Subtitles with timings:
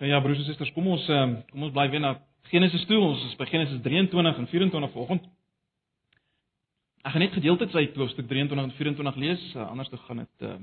[0.00, 2.14] Ja, broers en susters, kom ons ehm, kom ons bly weer na
[2.48, 2.96] Genesis toe.
[3.04, 5.26] Ons is by Genesis 23 en 24 vanoggend.
[7.04, 10.40] Ek gaan net gedeeltes uit hoofstuk 23 en 24 lees, uh, anders dan gaan dit
[10.40, 10.56] 'n uh,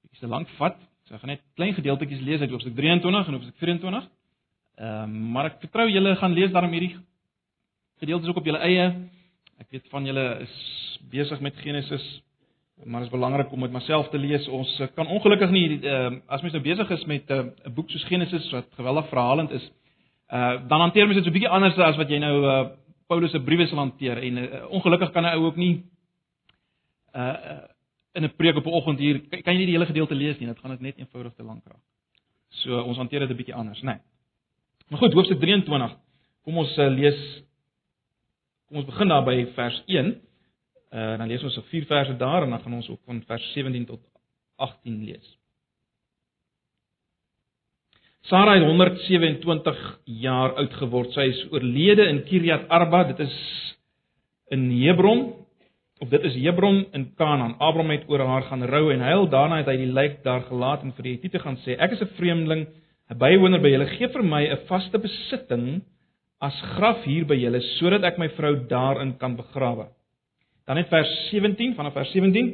[0.00, 0.80] bietjie te lank vat.
[1.04, 4.08] So ek gaan net klein gedeeltetjies lees uit hoofstuk 23 en hoofstuk 24.
[4.78, 6.96] Ehm, um, maar ek vertrou julle gaan lees daarom hierdie
[8.00, 9.10] gedeeltes ook op julle eie.
[9.60, 10.54] Ek weet van julle is
[11.10, 12.22] besig met Genesis
[12.84, 14.48] maar dit is belangrik om dit myself te lees.
[14.48, 17.74] Ons eh, kan ongelukkig nie uh, as mens nou besig is met eh, 'n uh,
[17.74, 19.70] boek soos Genesis wat geweldig verhalend is,
[20.32, 22.68] uh, dan hanteer mens dit so 'n bietjie anders as wat jy nou uh,
[23.06, 25.84] Paulus se briewe sal hanteer en uh, ongelukkig kan 'n ou ook nie
[27.14, 27.60] uh
[28.14, 30.48] in 'n preek op 'n oggend hier kan jy nie die hele gedeelte lees nie.
[30.48, 31.82] Dit gaan dit net eenvoudig te lank raak.
[32.48, 33.92] So ons hanteer dit 'n bietjie anders, né?
[33.92, 34.00] Nee.
[34.88, 35.96] Maar goed, hoofstuk 23.
[36.44, 37.42] Kom ons uh, lees
[38.72, 40.14] Kom ons begin daar by vers 1.
[40.92, 43.52] Uh dan lees ons so vier verse daar en dan gaan ons ook van vers
[43.52, 44.00] 17 tot
[44.56, 45.38] 18 lees.
[48.28, 51.14] Sara het 127 jaar oud geword.
[51.16, 53.02] Sy is oorlede in Kiriat Arba.
[53.08, 53.38] Dit is
[54.54, 55.32] in Hebron
[56.02, 57.56] of dit is Hebron in Kanaan.
[57.58, 59.26] Abraham het oor haar gaan rou en huil.
[59.32, 62.02] Daarna het hy die lyk daar gelaat en vir die Hittite gaan sê: "Ek is
[62.02, 62.66] 'n vreemdeling,
[63.10, 63.86] 'n bywoner by julle.
[63.96, 65.82] Geef vir my 'n vaste besitting
[66.40, 69.88] as graf hier by julle sodat ek my vrou daarin kan begrawe."
[70.66, 72.52] Dan net vers 17 vanaf vers 17.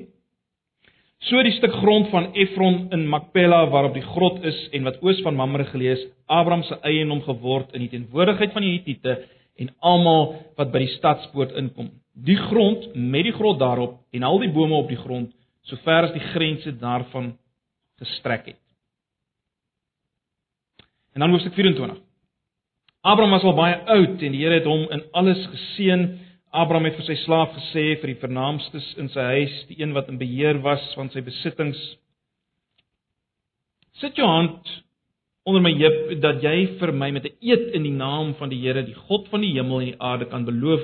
[1.27, 5.19] So die stuk grond van Efron in Makpela waarop die grot is en wat oos
[5.27, 9.17] van Mamre gelees, Abraham se eiendom geword in die teenwoordigheid van die Hittite
[9.59, 11.91] en almal wat by die stadspoort inkom.
[12.15, 15.33] Die grond met die grot daarop en al die bome op die grond,
[15.67, 17.33] sover as die grense daarvan
[17.99, 18.63] gestrek het.
[21.19, 21.99] En dan hoofstuk 24.
[23.03, 26.07] Abraham was al baie oud en die Here het hom in alles geseën
[26.53, 30.09] Abraham het vir sy slaaf gesê vir die vernaamstes in sy huis, die een wat
[30.09, 31.79] in beheer was van sy besittings:
[34.01, 34.69] Sit jou hand
[35.49, 38.61] onder my heup dat jy vir my met 'n eed in die naam van die
[38.61, 40.83] Here, die God van die hemel en die aarde kan beloof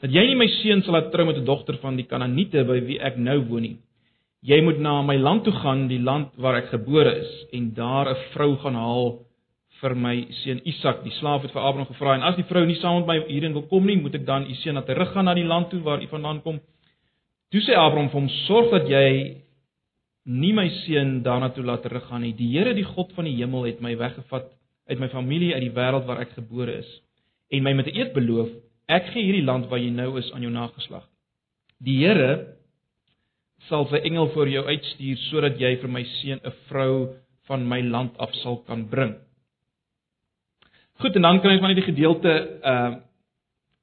[0.00, 2.80] dat jy nie my seun sal laat trou met 'n dogter van die Kanaaniete by
[2.80, 3.76] wie ek nou woon nie.
[4.42, 8.08] Jy moet na my land toe gaan, die land waar ek gebore is, en daar
[8.10, 9.23] 'n vrou gaan haal
[9.84, 11.02] vir my seun Isak.
[11.04, 13.56] Die slaaf het vir Abraham gevra en as die vrou nie saam met my hierin
[13.56, 16.02] wil kom nie, moet ek dan u seun laat teruggaan na die land toe waar
[16.02, 16.60] u vandaan kom.
[17.52, 19.44] Toe sê Abraham vir hom: "Sorg dat jy
[20.24, 22.32] nie my seun daarna toe laat teruggaan nie.
[22.32, 24.52] Die Here, die God van die hemel, het my weggevat
[24.88, 26.90] uit my familie uit die wêreld waar ek gebore is
[27.52, 28.48] en my met 'n eed beloof:
[28.88, 31.04] Ek gee hierdie land waar jy nou is aan jou nageslag.
[31.80, 32.56] Die Here
[33.68, 37.14] sal sy engel voor jou uitstuur sodat jy vir my seun 'n vrou
[37.48, 39.14] van my land af sal kan bring.
[41.02, 42.32] Goed, en dan kry ons maar net die gedeelte
[42.62, 42.94] uh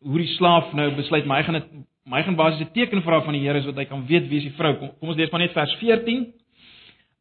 [0.02, 1.66] hoe die slaaf nou besluit my gaan dit
[2.10, 4.48] my gaan basies 'n teken vra van die Here sodat hy kan weet wie is
[4.50, 4.74] die vrou.
[4.80, 6.34] Kom, kom ons lees maar net vers 14.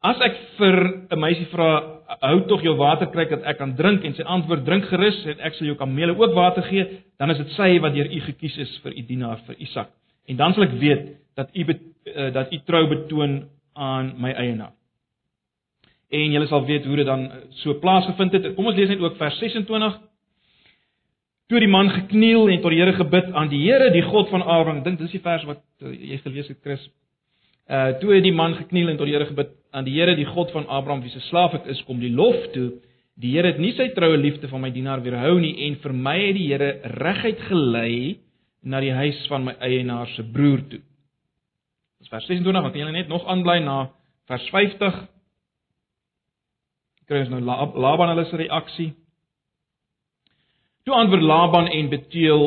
[0.01, 0.77] As ek vir
[1.13, 4.65] 'n meisie vra, hou tog jou water kry dat ek kan drink en sy antwoord
[4.65, 6.87] drink gerus en ek sal jou kamele ook water gee,
[7.19, 9.89] dan is dit sy wat deur u gekies is vir u dienaar vir Isak.
[10.27, 14.73] En dan sal ek weet dat u uh, dat u trou betoon aan my eienaar
[16.11, 18.49] en julle sal weet hoe dit dan eh, so plaasgevind het.
[18.57, 19.99] Kom ons lees net ook vers 26.
[21.51, 24.43] Toe die man gekniel en tot die Here gebid aan die Here, die God van
[24.43, 24.83] Abraham.
[24.87, 26.83] Dink dis die vers wat uh, jy gelees het, Chris.
[27.71, 30.51] Uh toe die man gekniel en tot die Here gebid aan die Here, die God
[30.55, 32.73] van Abraham, wie se slaaf ek is, kom die lof toe.
[33.21, 36.17] Die Here het nie sy troue liefde van my dienaar weerhou nie en vir my
[36.19, 38.19] het die Here reguit gelei
[38.63, 40.83] na die huis van my eienaar se broer toe.
[42.01, 43.91] Dis vers 26, want jy net nog aanbly na
[44.31, 45.03] vers 50
[47.11, 48.91] kry ons nou Laban hulle se reaksie.
[50.87, 52.45] Toe antwoord Laban en Beteel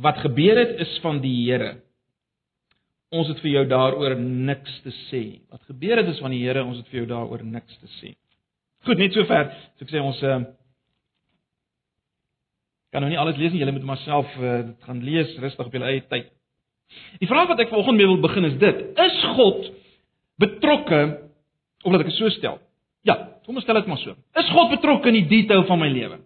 [0.00, 1.78] wat gebeur het is van die Here.
[3.10, 5.22] Ons het vir jou daaroor niks te sê.
[5.50, 8.12] Wat gebeur het is van die Here, ons het vir jou daaroor niks te sê.
[8.86, 9.50] Goed, net sover.
[9.78, 10.38] So ek sê ons uh,
[12.92, 13.64] kan nou nie alles lees nie.
[13.64, 16.30] Julle moet maar self uh, dit gaan lees rustig op julle eie tyd.
[17.22, 19.68] Die vraag wat ek vanoggend mee wil begin is dit: Is God
[20.42, 21.02] betrokke
[21.82, 22.60] of laat ek dit so stel?
[23.08, 24.16] Ja, kom ons stel dit maar so.
[24.40, 26.20] Is God betrokke in die detail van my lewe?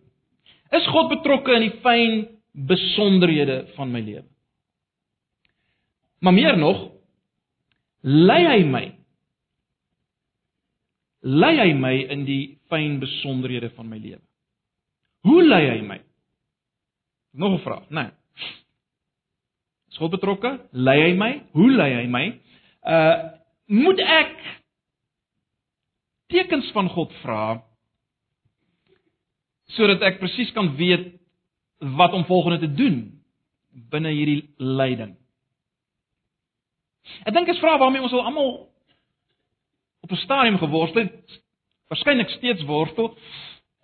[0.75, 4.27] Is God betrokke in die fyn besonderhede van my lewe?
[6.25, 6.91] Maar meer nog,
[8.03, 8.85] lei hy my
[11.25, 14.21] lei hy my in die fyn besonderhede van my lewe?
[15.25, 16.01] Hoe lei hy my?
[17.33, 18.03] Nog 'n vraag, né?
[18.03, 18.13] Nee.
[19.91, 20.61] Is God betrokke?
[20.73, 21.43] Lei hy my?
[21.53, 22.41] Hoe lei hy my?
[22.83, 23.33] Uh
[23.67, 24.37] moet ek
[26.33, 27.63] tekens van God vra
[29.75, 31.15] sodat ek presies kan weet
[31.97, 32.99] wat om volgende te doen
[33.91, 35.17] binne hierdie lyding.
[37.25, 38.53] Ek dink dit is vrae waarmee ons al almal
[40.05, 41.41] op 'n stadium geworstel het,
[41.89, 43.17] waarskynlik steeds worstel.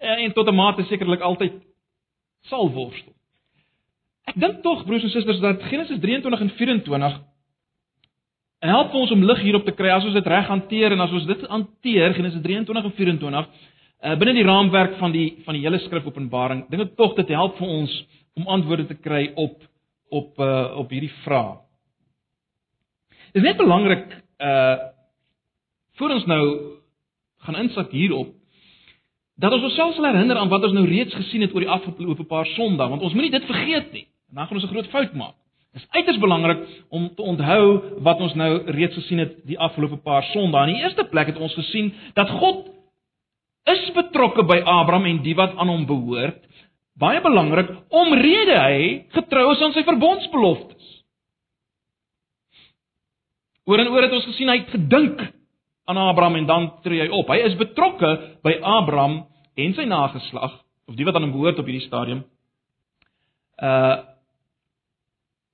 [0.00, 1.52] en tot 'n mate sekerlik altyd
[2.40, 3.12] sal worstel.
[4.24, 7.20] Ek dink tog broers en susters dat Genesis 23 en 24
[8.68, 11.26] help ons om lig hierop te kry as ons dit reg hanteer en as ons
[11.26, 13.46] dit hanteer Genesis 23 en 24
[14.04, 16.66] uh, binne die raamwerk van die van die hele skrif Openbaring.
[16.68, 17.96] Dink ek tog dit help vir ons
[18.36, 19.56] om antwoorde te kry op
[20.10, 21.56] op uh, op hierdie vrae.
[23.32, 24.08] Dit is net belangrik
[24.40, 24.88] uh
[26.00, 26.44] voor ons nou
[27.44, 28.30] gaan insak hierop
[29.40, 32.24] dat ons osself sal herinner aan wat ons nou reeds gesien het oor die afgelope
[32.28, 34.06] paar Sondae, want ons moenie dit vergeet nie.
[34.32, 35.36] Dan gaan ons 'n groot fout maak.
[35.70, 37.64] Dit is uiters belangrik om te onthou
[38.02, 40.66] wat ons nou reeds gesien het die afgelope paar Sondae.
[40.66, 42.66] In die eerste plek het ons gesien dat God
[43.70, 46.42] is betrokke by Abraham en die wat aan hom behoort.
[46.98, 48.80] Baie belangrik omrede hy
[49.14, 50.88] getrou is aan sy verbondsbeloftes.
[53.70, 55.22] Oor en oor het ons gesien hy het gedink
[55.86, 57.30] aan Abraham en dan tree hy op.
[57.30, 58.10] Hy is betrokke
[58.42, 59.20] by Abraham
[59.54, 60.58] en sy nageslag
[60.90, 62.24] of die wat aan hom behoort op hierdie stadium.
[63.62, 64.10] Uh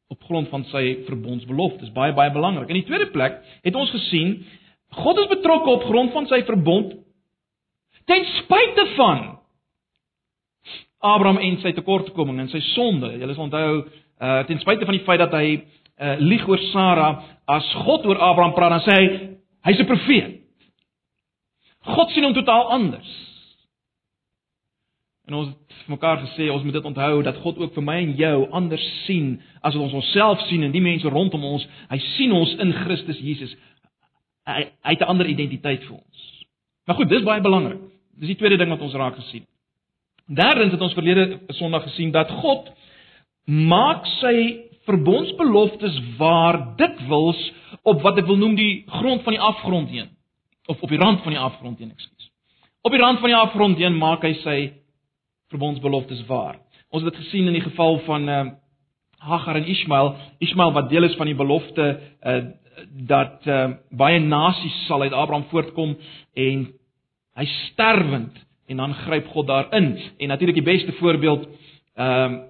[0.08, 1.92] op grond van sy verbondsbeloftes.
[1.92, 2.68] Baie baie belangrik.
[2.70, 4.38] In die tweede plek het ons gesien
[4.96, 6.94] God is betrokke op grond van sy verbond
[8.06, 9.24] ten spyte van
[11.02, 13.10] Abraham en sy tekortkoming en sy sonde.
[13.18, 13.70] Julle sal onthou
[14.16, 17.10] uh ten spyte van die feit dat hy uh lieg oor Sara,
[17.50, 19.08] as God oor Abraham praat, dan sê hy
[19.66, 20.32] hy's 'n profeet.
[21.86, 23.25] God sien hom totaal anders.
[25.26, 28.12] En ons het mekaar gesê ons moet dit onthou dat God ook vir my en
[28.18, 31.66] jou anders sien as wat ons onsself sien en die mense rondom ons.
[31.90, 33.56] Hy sien ons in Christus Jesus.
[34.46, 36.22] Hy, hy het 'n ander identiteit vir ons.
[36.86, 37.80] Maar goed, dis baie belangrik.
[38.16, 39.44] Dis die tweede ding wat ons raak gesien.
[40.26, 42.70] Derdens het ons verlede Sondag gesien dat God
[43.44, 47.52] maak sy verbondsbeloftes waar dikwels
[47.82, 50.08] op wat ek wil noem die grond van die afgrond heen
[50.66, 52.30] of op die rand van die afgrond heen, ekskuus.
[52.82, 54.58] Op die rand van die afgrond heen maak hy sy
[55.48, 56.58] verbondsbeloftes waar.
[56.90, 58.46] Ons het dit gesien in die geval van uh
[59.16, 62.44] Hagar en Ismael, Ismael wat deel is van die belofte uh
[63.08, 65.96] dat uh baie nasies sal uit Abraham voortkom
[66.34, 66.66] en
[67.36, 69.98] hy sterwend en dan gryp God daarin.
[70.18, 71.48] En natuurlik die beste voorbeeld
[71.94, 72.42] ehm uh,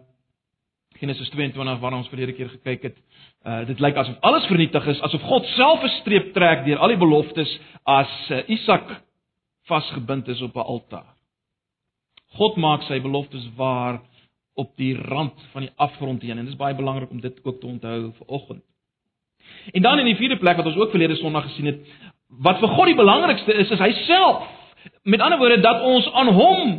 [0.97, 2.97] Genesis 22 waarna ons verlede keer gekyk het.
[3.45, 6.89] Uh dit lyk asof alles vernietig is, asof God self 'n streep trek deur al
[6.89, 9.03] die beloftes as uh, Isak
[9.69, 11.16] vasgebind is op 'n altaar.
[12.37, 14.01] God maak sy beloftes waar
[14.57, 17.61] op die rand van die afgrond heen en dit is baie belangrik om dit ook
[17.61, 18.65] te onthou vir oggend.
[19.73, 21.81] En dan in die vierde plek wat ons ook verlede Sondag gesien het,
[22.43, 24.47] wat vir God die belangrikste is, is hy self.
[25.03, 26.77] Met ander woorde dat ons aan hom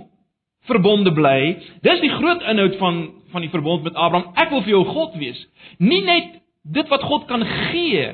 [0.68, 1.58] verbonde bly.
[1.86, 4.30] Dis die groot inhoud van van die verbond met Abraham.
[4.40, 5.40] Ek wil vir jou God wees.
[5.84, 8.06] Nie net dit wat God kan gee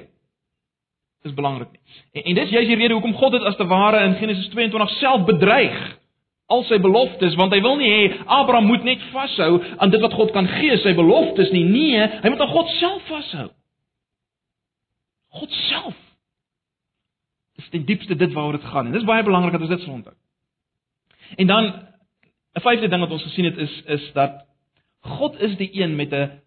[1.24, 1.82] is belangrik nie.
[2.18, 4.96] En, en dis juist die rede hoekom God dit as te ware in Genesis 22
[4.98, 5.78] self bedreig
[6.54, 10.16] al sy beloftes want hy wil nie hê Abraham moet net vashou aan dit wat
[10.18, 11.64] God kan gee, sy beloftes nie.
[11.66, 13.50] Nee, hy moet aan God self vashou.
[15.40, 15.98] God self.
[17.58, 20.16] Dis die diepste dit waaroor dit gaan en dis baie belangrik dat ons dit sondig.
[21.38, 21.74] En dan
[22.54, 24.46] 'n vyfde ding wat ons gesien het is is dat
[25.04, 26.42] God is die een met 'n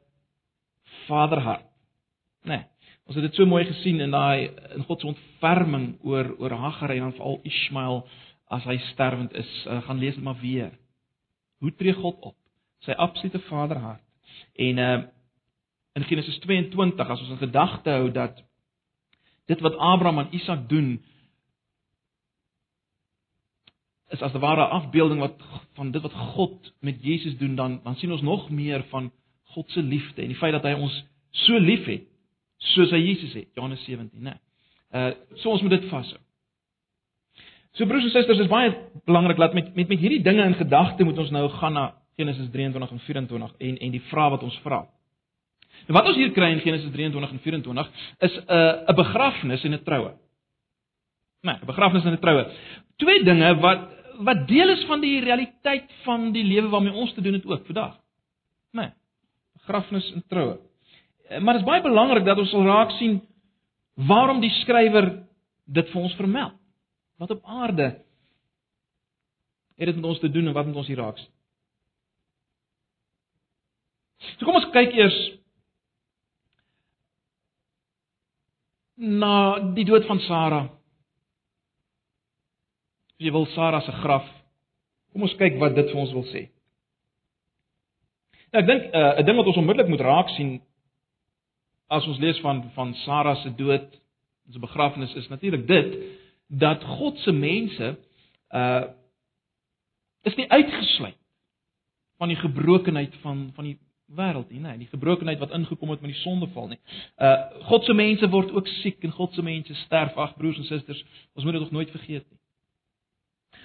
[1.07, 1.65] vaderhart.
[2.45, 2.57] Né?
[2.57, 2.65] Nee,
[3.07, 6.91] ons het dit so mooi gesien in daai in God se ontferming oor oor Hagar
[6.91, 8.07] en dan veral Ismael
[8.53, 10.73] as hy sterwend is, uh, gaan lees dit maar weer.
[11.59, 12.37] Hoe tree God op?
[12.87, 14.05] Sy absolute vaderhart.
[14.55, 14.97] En uh
[15.97, 18.43] in Genesis 22 as ons in gedagte hou dat
[19.49, 20.99] dit wat Abraham aan Isak doen
[24.13, 25.41] is as 'n ware afbeelding wat
[25.75, 29.13] van dit wat God met Jesus doen dan dan sien ons nog meer van
[29.43, 32.05] God se liefde en die feit dat hy ons so liefhet
[32.57, 34.37] soos hy Jesus het Johannes 17 nê.
[34.93, 36.21] Uh so ons moet dit vashou.
[37.77, 38.73] So broers en susters, is baie
[39.05, 42.49] belangrik dat met met met hierdie dinge in gedagte moet ons nou gaan na Genesis
[42.51, 44.87] 23 en 24 en en die vraag wat ons vra.
[45.87, 49.65] En wat ons hier kry in Genesis 23 en 24 is 'n uh, 'n begrafnis
[49.65, 50.13] en 'n troue.
[51.43, 52.47] Nee, 'n begrafnis en 'n troue.
[52.97, 53.81] Twee dinge wat
[54.19, 57.67] wat deel is van die realiteit van die lewe waarmee ons te doen het ook
[57.67, 57.99] vandag.
[58.73, 58.91] Nee.
[59.53, 60.59] Begrafnis en troue.
[61.41, 63.21] Maar dit is baie belangrik dat ons sal raak sien
[63.95, 65.27] waarom die skrywer
[65.65, 66.55] dit vir ons vermeld.
[67.17, 68.05] Wat op aarde
[69.77, 71.31] het dit met ons te doen en wat moet ons hier raaks?
[74.37, 75.17] So kom ons kyk eers
[78.97, 80.63] na die dood van Sara.
[83.21, 84.29] Jy wil Sara se graf.
[85.13, 86.47] Kom ons kyk wat dit vir ons wil sê.
[88.53, 90.59] Nou ek dink uh, 'n ding wat ons onmiddellik moet raak sien
[91.89, 93.89] as ons lees van van Sara se dood,
[94.51, 95.97] se begrafnis is natuurlik dit
[96.47, 97.97] dat God se mense
[98.51, 98.85] uh
[100.27, 101.19] is nie uitgesluit
[102.19, 106.13] van die gebrokenheid van van die wêreld nie, nee, die gebrokenheid wat ingekom het met
[106.13, 106.81] die sondeval nie.
[107.19, 107.37] Uh
[107.71, 111.05] God se mense word ook siek en God se mense sterf, ag broers en susters,
[111.35, 112.41] ons moet dit nog nooit vergeet nie.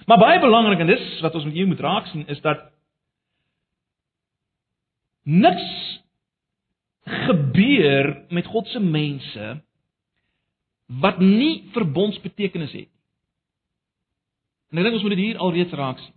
[0.06, 2.70] Maar baie belangrik en dis wat ons met jou moet raak sien is dat
[5.22, 5.68] niks
[7.02, 9.62] gebeur met God se mense
[11.00, 12.90] wat nie verbondsbetekenis het.
[14.72, 16.16] En ek dink ons moet dit hier alreeds raak sien.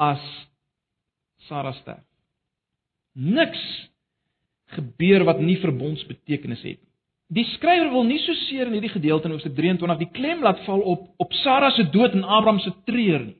[0.00, 0.22] As
[1.48, 2.04] Sara sterf.
[3.16, 3.60] Niks
[4.76, 6.90] gebeur wat nie verbondsbetekenis het nie.
[7.30, 10.64] Die skrywer wil nie so seer in hierdie gedeelte in Hoofstuk 23 die klem laat
[10.66, 13.36] val op op Sara se dood en Abraham se treur nie.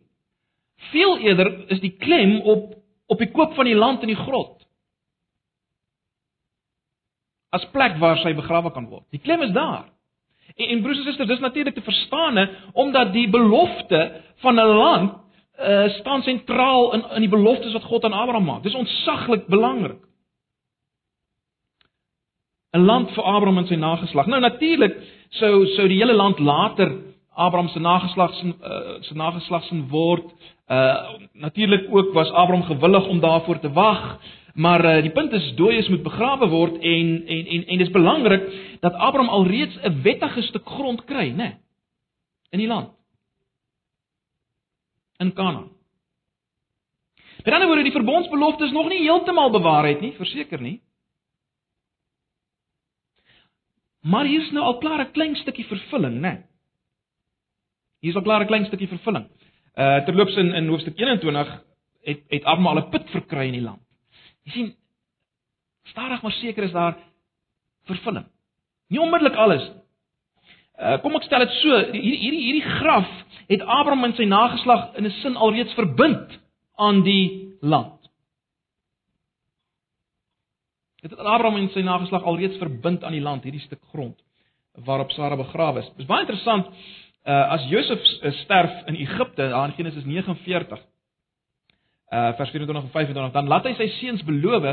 [0.92, 2.76] Veel eerder is die klem op
[3.10, 4.59] op die koop van die land in die grot.
[7.50, 9.06] As plek waar sy begrawe kan word.
[9.10, 9.88] Die klem is daar.
[10.56, 15.12] En, en broers en susters, dis natuurlik te verstaan omdat die belofte van 'n land
[15.60, 18.62] uh, staan sentraal in in die beloftes wat God aan Abraham maak.
[18.62, 20.00] Dis ontsaglik belangrik.
[22.72, 24.26] 'n Land vir Abraham en sy nageslag.
[24.26, 24.96] Nou natuurlik
[25.28, 26.92] sou sou die hele land later
[27.34, 30.24] Abraham se nageslag se uh, nageslag se word.
[30.68, 34.18] Uh natuurlik ook was Abraham gewillig om daarvoor te wag.
[34.60, 38.48] Maar uh, die punt is dooies moet begrawe word en en en en dis belangrik
[38.82, 41.36] dat Abraham alreeds 'n wettige stuk grond kry, né?
[41.36, 41.54] Nee,
[42.50, 42.98] in die land
[45.20, 45.68] in Kanaan.
[47.44, 50.80] Met ander woorde, die verbondsbelofte is nog nie heeltemal bewaarheid nie, verseker nie.
[54.00, 56.44] Maar hier is nou al klaar 'n klein stukkie vervulling, né?
[58.00, 59.26] Hier is al klaar 'n klein stukkie vervulling.
[59.76, 61.64] Uh terloops in in hoofstuk 21
[62.02, 63.89] het het almal 'n put verkry in die land.
[64.44, 64.70] Jy sien
[65.90, 66.96] stadig maar seker is daar
[67.90, 68.26] vervulling.
[68.90, 69.80] Nie onmiddellik alles nie.
[70.80, 73.08] Uh, kom ek stel dit so, hierdie hierdie hierdie graf
[73.50, 76.38] het Abraham en sy nageslag in 'n sin alreeds verbind
[76.80, 78.00] aan die land.
[81.02, 84.16] Dit het Abraham en sy nageslag alreeds verbind aan die land, hierdie stuk grond
[84.74, 85.88] waarop Sara begrawe is.
[85.88, 86.66] Dit is baie interessant
[87.26, 88.00] uh as Josef
[88.40, 90.80] sterf in Egipte, daar in Genesis 49
[92.10, 94.66] uh vers 24 en 25, dan laat hy sy seuns beloof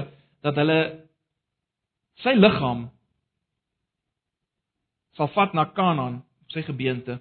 [0.45, 0.79] dat hulle
[2.23, 2.87] sy liggaam
[5.17, 6.21] sal vat na Kanaan,
[6.53, 7.19] sy gebeente.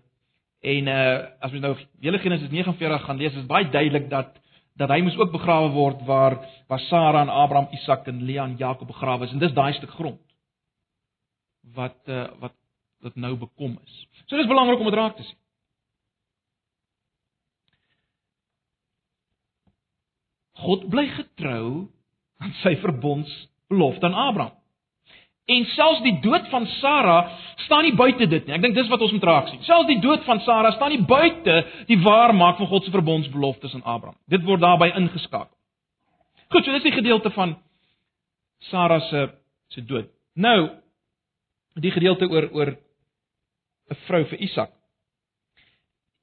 [0.64, 4.36] En uh as ons nou hele Genesis 49 gaan lees, is baie duidelik dat
[4.76, 6.36] dat hy moes ook begrawe word waar
[6.68, 9.90] waar Sara en Abraham, Isak en Lea en Jakob begrawe is en dis daai stuk
[9.96, 10.20] grond
[11.76, 12.54] wat uh wat
[13.04, 13.96] wat nou bekom is.
[14.26, 15.38] So dis belangrik om dit raak te sien.
[20.62, 21.88] God bly getrou
[22.40, 24.54] aan sy verbondsbelofte aan Abraham.
[25.46, 27.18] En selfs die dood van Sara
[27.62, 28.54] staan nie buite dit nie.
[28.56, 29.60] Ek dink dis wat ons moet raak sien.
[29.62, 33.84] Selfs die dood van Sara staan nie buite die waarmaak van God se verbondsbeloftes aan
[33.86, 34.18] Abraham.
[34.26, 35.52] Dit word daarbey ingeskakel.
[36.50, 37.54] Goed, so dis die gedeelte van
[38.70, 39.28] Sara se
[39.70, 40.10] se dood.
[40.34, 40.58] Nou
[41.78, 42.74] die gedeelte oor oor
[43.90, 44.72] 'n vrou vir Isak.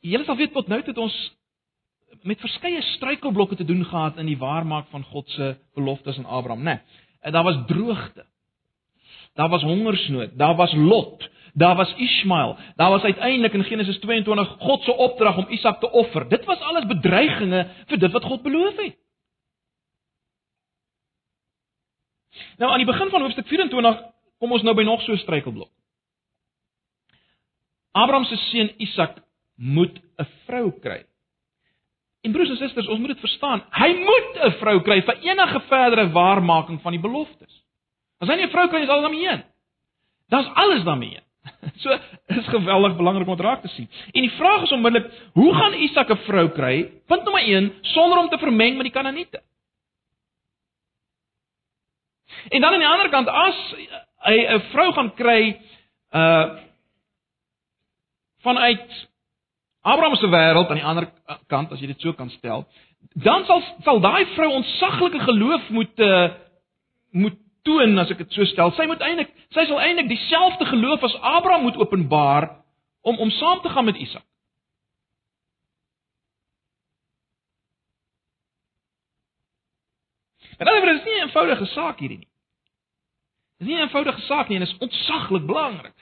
[0.02, 1.16] Julle sal weet tot nou toe het ons
[2.22, 6.63] met verskeie struikelblokke te doen gehad in die waarmaak van God se beloftes aan Abraham,
[6.63, 6.82] né?
[7.24, 8.25] Nee, daar was droogte.
[9.34, 12.58] Daar was hongersnood, daar was Lot, daar was Ismael.
[12.75, 16.29] Daar was uiteindelik in Genesis 22 God se opdrag om Isak te offer.
[16.29, 18.98] Dit was alles bedreigings vir dit wat God beloof het.
[22.58, 24.01] Nou aan die begin van hoofstuk 24
[24.38, 25.72] kom ons nou by nog so 'n struikelblok.
[27.91, 29.17] Abraham se seun Isak
[29.55, 31.05] moet 'n vrou kry.
[32.24, 33.65] En broers en susters, ons moet dit verstaan.
[33.75, 37.63] Hy moet 'n vrou kry vir enige verdere waarmaking van die beloftes.
[38.20, 39.44] As hy nie 'n vrou kry nie, is alles daarmee een.
[40.30, 41.24] Dan's alles daarmee een.
[41.84, 41.89] So
[42.27, 43.89] is geweldig belangrik om dit raak te sien.
[44.12, 46.92] En die vraag is onmiddellik, hoe gaan Isak 'n vrou kry?
[47.08, 49.42] Punt nommer 1, sonder om te vermeng met die Kanaaniete.
[52.50, 53.75] En dan aan die ander kant, as
[54.18, 55.60] hy 'n vrou gaan kry
[56.12, 56.60] uh
[58.44, 59.08] vanuit
[59.84, 61.10] Abraham se wêreld aan die ander
[61.52, 62.63] kant as jy dit so kan stel,
[63.20, 66.28] dan sal sal daai vrou ontsaglike geloof moet uh,
[67.12, 68.72] moet toon as ek dit so stel.
[68.78, 72.50] Sy moet eintlik sy sal eintlik dieselfde geloof as Abraham moet openbaar
[73.04, 74.24] om om saam te gaan met Isak.
[80.58, 82.32] En dan is dit nie 'n eenvoudige saak hierdie nie.
[83.58, 85.94] Dit is nie 'n eenvoudige saak nie en dit is ontsaglik belangrik.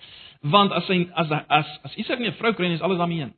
[0.41, 3.17] Want as hy as as as Isak nie 'n vrou kry nie, is alles daarmee
[3.17, 3.35] heen.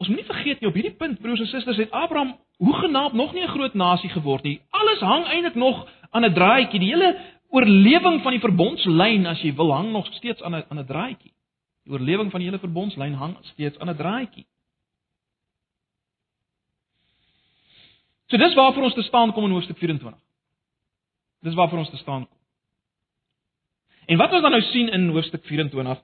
[0.00, 2.32] Ons moenie vergeet nie op hierdie punt broers en susters het Abraham
[2.64, 4.60] hoegenaamd nog nie 'n groot nasie geword nie.
[4.70, 6.80] Alles hang eintlik nog aan 'n draadjie.
[6.80, 10.78] Die hele oorlewing van die verbondslyn as jy wil hang nog steeds aan 'n aan
[10.78, 11.32] 'n draadjie.
[11.84, 14.46] Die oorlewing van die hele verbondslyn hang steeds aan 'n draadjie.
[18.26, 20.20] So dis waarvoor ons te staan kom in hoofstuk 24.
[21.42, 22.38] Dis waarvoor ons te staan kom.
[24.06, 25.98] En wat ons dan nou sien in hoofstuk 24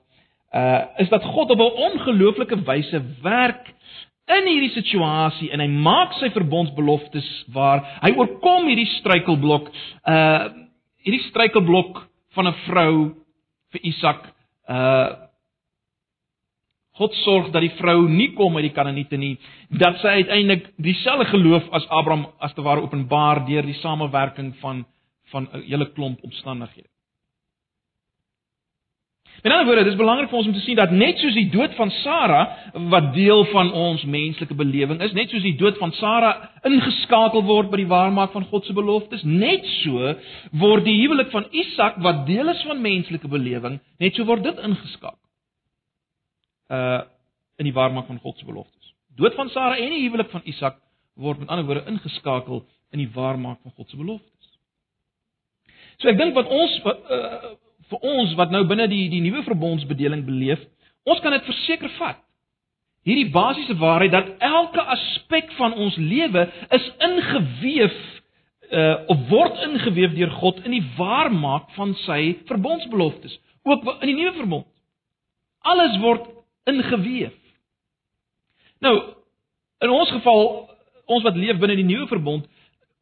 [0.53, 3.73] uh is dat God op 'n ongelooflike wyse werk
[4.27, 9.71] in hierdie situasie en hy maak sy verbondsbeloftes waar hy oorkom hierdie struikelblok
[10.07, 10.47] uh
[11.03, 12.93] hierdie struikelblok van 'n vrou
[13.71, 14.33] vir Isak
[14.69, 15.27] uh
[16.97, 19.35] God sorg dat die vrou nie kom uit die Kanaaniete nie,
[19.69, 24.85] dat sy uiteindelik dieselfde geloof as Abraham as te ware openbaar deur die samewerking van
[25.31, 26.87] van 'n hele klomp omstandighede.
[29.43, 31.49] 'n ander woorde, dit is belangrik vir ons om te sien dat net soos die
[31.49, 32.41] dood van Sara
[32.73, 36.31] wat deel van ons menslike belewing is, net soos die dood van Sara
[36.63, 40.15] ingeskakel word by die waarmaak van God se beloftes, net so
[40.51, 44.57] word die huwelik van Isak wat deel is van menslike belewing, net so word dit
[44.57, 45.21] ingeskakel.
[46.69, 47.01] Uh
[47.57, 48.91] in die waarmaak van God se beloftes.
[49.17, 50.75] Dood van Sara en die huwelik van Isak
[51.17, 54.51] word met ander woorde ingeskakel in die waarmaak van God se beloftes.
[55.97, 57.55] So ek dink wat ons uh,
[57.91, 60.61] vir ons wat nou binne die die nuwe verbondsbedeling beleef,
[61.07, 62.19] ons kan dit verseker vat.
[63.07, 67.99] Hierdie basiese waarheid dat elke aspek van ons lewe is ingeweef
[68.67, 74.17] uh of word ingeweef deur God in die waarmaak van sy verbondsbeloftes, ook in die
[74.17, 74.67] nuwe verbond.
[75.63, 76.27] Alles word
[76.67, 77.35] ingeweef.
[78.83, 78.95] Nou,
[79.79, 80.43] in ons geval,
[81.07, 82.45] ons wat leef binne die nuwe verbond,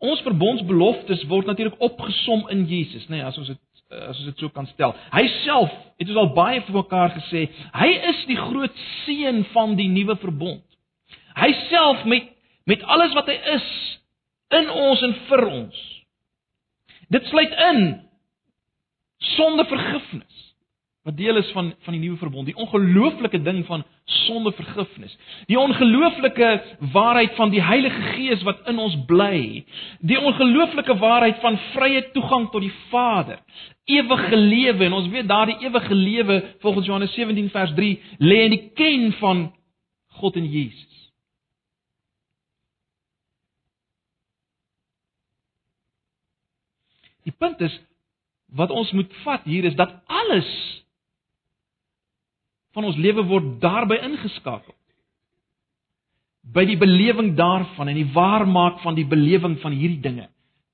[0.05, 3.61] ons verbondsbeloftes word natuurlik opgesom in Jesus, nê, nee, as ons dit
[3.91, 4.95] as ons dit so kan stel.
[5.13, 9.75] Hy self het ons al baie vir mekaar gesê, hy is die groot seën van
[9.79, 10.63] die nuwe verbond.
[11.35, 12.31] Hy self met
[12.65, 13.65] met alles wat hy is
[14.57, 15.81] in ons en vir ons.
[17.13, 17.81] Dit sluit in
[19.35, 20.41] sonde vergifnis
[21.05, 25.13] wat deel is van van die nuwe verbond, die ongelooflike ding van sondevergifnis.
[25.45, 29.65] Die ongelooflike waarheid van die Heilige Gees wat in ons bly.
[30.01, 33.37] Die ongelooflike waarheid van vrye toegang tot die Vader.
[33.85, 38.55] Ewige lewe en ons weet daardie ewige lewe volgens Johannes 17 vers 3 lê in
[38.55, 39.43] die ken van
[40.17, 41.11] God en Jesus.
[47.29, 47.77] Die punt is
[48.57, 50.49] wat ons moet vat hier is dat alles
[52.75, 54.75] van ons lewe word daarbey ingeskakel.
[56.55, 60.27] By die belewing daarvan en die waarmaak van die belewing van hierdie dinge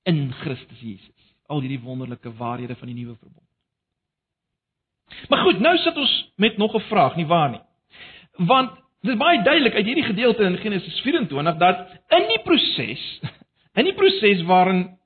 [0.09, 1.31] in Christus Jesus.
[1.47, 3.47] Al hierdie wonderlike waarhede van die nuwe verbond.
[5.29, 7.61] Maar goed, nou sit ons met nog 'n vraag, nie waar nie?
[8.47, 13.21] Want dit is baie duidelik uit hierdie gedeelte in Genesis 24 dat in die proses,
[13.79, 14.97] in die proses waarin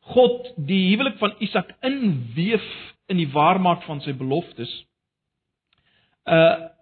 [0.00, 2.64] God die huwelik van Isak inweef
[3.06, 4.72] in die waarmaak van sy beloftes,
[6.24, 6.72] uh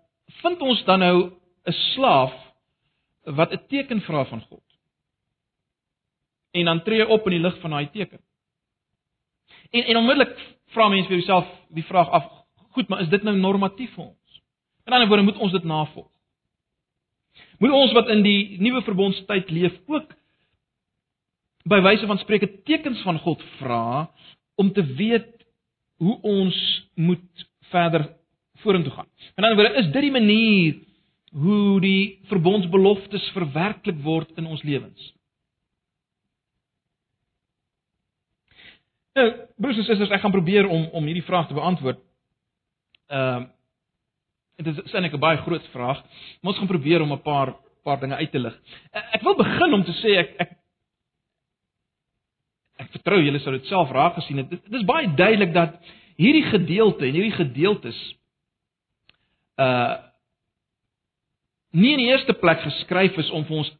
[0.42, 1.32] vind ons dan nou
[1.66, 2.32] 'n slaaf
[3.24, 4.64] wat 'n teken vra van God.
[6.50, 8.20] En dan tree hy op in die lig van daai teken.
[9.70, 12.26] En en onmiddellik vra mense vir jouself die vraag af,
[12.70, 14.42] goed, maar is dit nou normatief vir ons?
[14.84, 16.10] In ander woorde, moet ons dit navolg?
[17.58, 20.16] Moet ons wat in die nuwe verbondstyd leef ook
[21.64, 24.10] by wyse van spreke tekens van God vra
[24.54, 25.46] om te weet
[26.02, 26.56] hoe ons
[26.94, 28.08] moet verder
[28.62, 29.08] vorentoe gaan.
[29.36, 30.80] In ander woorde, is dit die manier
[31.32, 35.12] hoe die verbondsbeloftes verwerklik word in ons lewens?
[39.16, 39.26] Nou,
[39.60, 42.00] broers en susters, ek gaan probeer om om hierdie vraag te beantwoord.
[43.12, 43.50] Ehm uh,
[44.62, 46.02] dit is eintlik 'n baie groot vraag,
[46.40, 48.56] maar ons gaan probeer om 'n paar paar dinge uit te lig.
[48.92, 50.50] Ek wil begin om te sê ek ek
[52.78, 54.50] ek vertrou julle sou dit self raak gesien het.
[54.50, 55.74] Dit is baie duidelik dat
[56.16, 57.98] hierdie gedeelte en hierdie gedeeltes
[59.56, 60.10] uh
[61.72, 63.70] nie in die eerste plek geskryf is om vir ons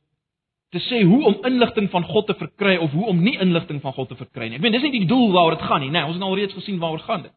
[0.72, 3.92] te sê hoe om inligting van God te verkry of hoe om nie inligting van
[3.92, 4.56] God te verkry nie.
[4.56, 6.00] Ek meen dis nie die doel waaroor dit gaan nie, né?
[6.00, 7.35] Nee, ons het al reeds gesien waaroor gaan dit.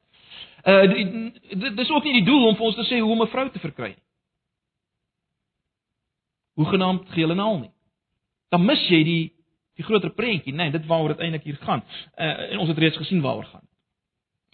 [0.65, 3.49] Uh dis ook nie die doel om vir ons te sê hoe om 'n vrou
[3.49, 4.03] te verkry nie.
[6.55, 7.73] Hoe genaamd geel en al nie.
[8.49, 9.33] Dan mis jy die
[9.75, 10.57] die groter prentjie, né?
[10.57, 11.83] Nee, dit waaroor dit eintlik hier gaan.
[12.17, 13.67] Uh en ons het reeds gesien waaroor gaan.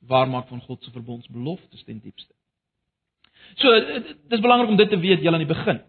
[0.08, 2.34] Waar maak van God se verbondsbeloftes ten diepste?
[3.56, 3.74] So
[4.30, 5.82] dis belangrik om dit te weet heel aan die begin.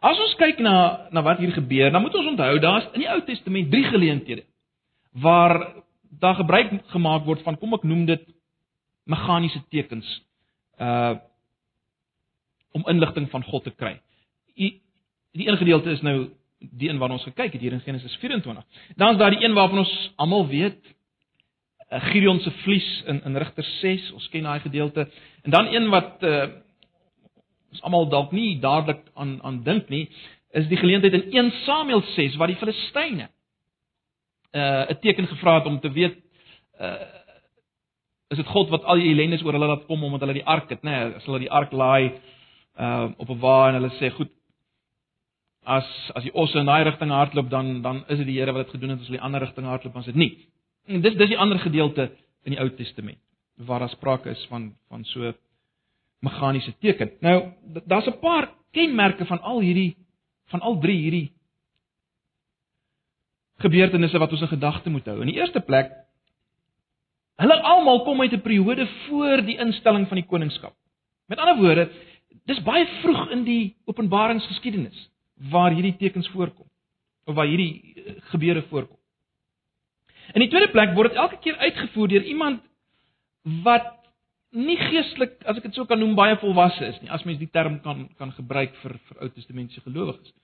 [0.00, 3.10] As ons kyk na na wat hier gebeur, dan moet ons onthou daar's in die
[3.10, 4.44] Ou Testament drie geleenthede
[5.12, 5.82] waar
[6.20, 8.22] daar gebruik gemaak word van kom ek noem dit
[9.10, 10.06] meganiese tekens
[10.78, 11.18] uh
[12.70, 13.96] om inligting van God te kry.
[14.54, 14.76] Die
[15.34, 18.64] die een gedeelte is nou die een waarna ons gekyk het hier in Genesis 24.
[18.96, 20.78] Dan is daar die een waarvan ons almal weet
[21.90, 25.08] uh, Gideon se vlies in in Rigter 6, ons ken daai gedeelte.
[25.42, 26.44] En dan een wat uh,
[27.70, 30.08] ons almal dalk nie dadelik aan aan dink nie,
[30.52, 33.28] is die geleentheid in 1 Samuel 6 waar die Filistyne
[34.52, 36.16] uh 'n teken gevra het om te weet
[36.80, 37.18] uh
[38.30, 40.68] is dit God wat al die ellendes oor hulle laat kom omdat hulle die ark
[40.70, 40.90] het, nê?
[40.90, 42.12] Nee, as hulle die ark laai
[42.78, 44.30] uh op 'n wa en hulle sê goed
[45.64, 48.66] as as die osse in daai rigting hardloop dan dan is dit die Here wat
[48.66, 50.32] dit gedoen het as hulle die ander rigting hardloop dan is dit nie.
[50.86, 52.10] En dis dis die ander gedeelte
[52.44, 53.18] in die Ou Testament
[53.56, 55.32] waar daar sprake is van van so
[56.20, 57.12] meganiese teken.
[57.20, 57.52] Nou
[57.86, 59.96] daar's 'n paar kenmerke van al hierdie
[60.46, 61.32] van al drie hierdie
[63.60, 65.20] gebeurtenisse wat ons in gedagte moet hou.
[65.20, 65.92] In die eerste plek
[67.40, 70.74] hulle almal kom uit 'n periode voor die instelling van die koningskap.
[71.26, 71.90] Met ander woorde,
[72.44, 75.10] dis baie vroeg in die openbaringsgeskiedenis
[75.50, 76.66] waar hierdie tekens voorkom
[77.24, 78.96] of waar hierdie eh, gebeure voorkom.
[80.32, 82.62] In die tweede plek word dit elke keer uitgevoer deur iemand
[83.42, 83.99] wat
[84.50, 87.50] nie geestelik, as ek dit so kan noem, baie volwasse is nie, as mens die
[87.52, 90.34] term kan kan gebruik vir vir Ou Testamentiese gelowiges.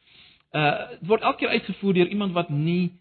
[0.55, 2.95] Uh dit word elke keer uitgevoer deur iemand wat nie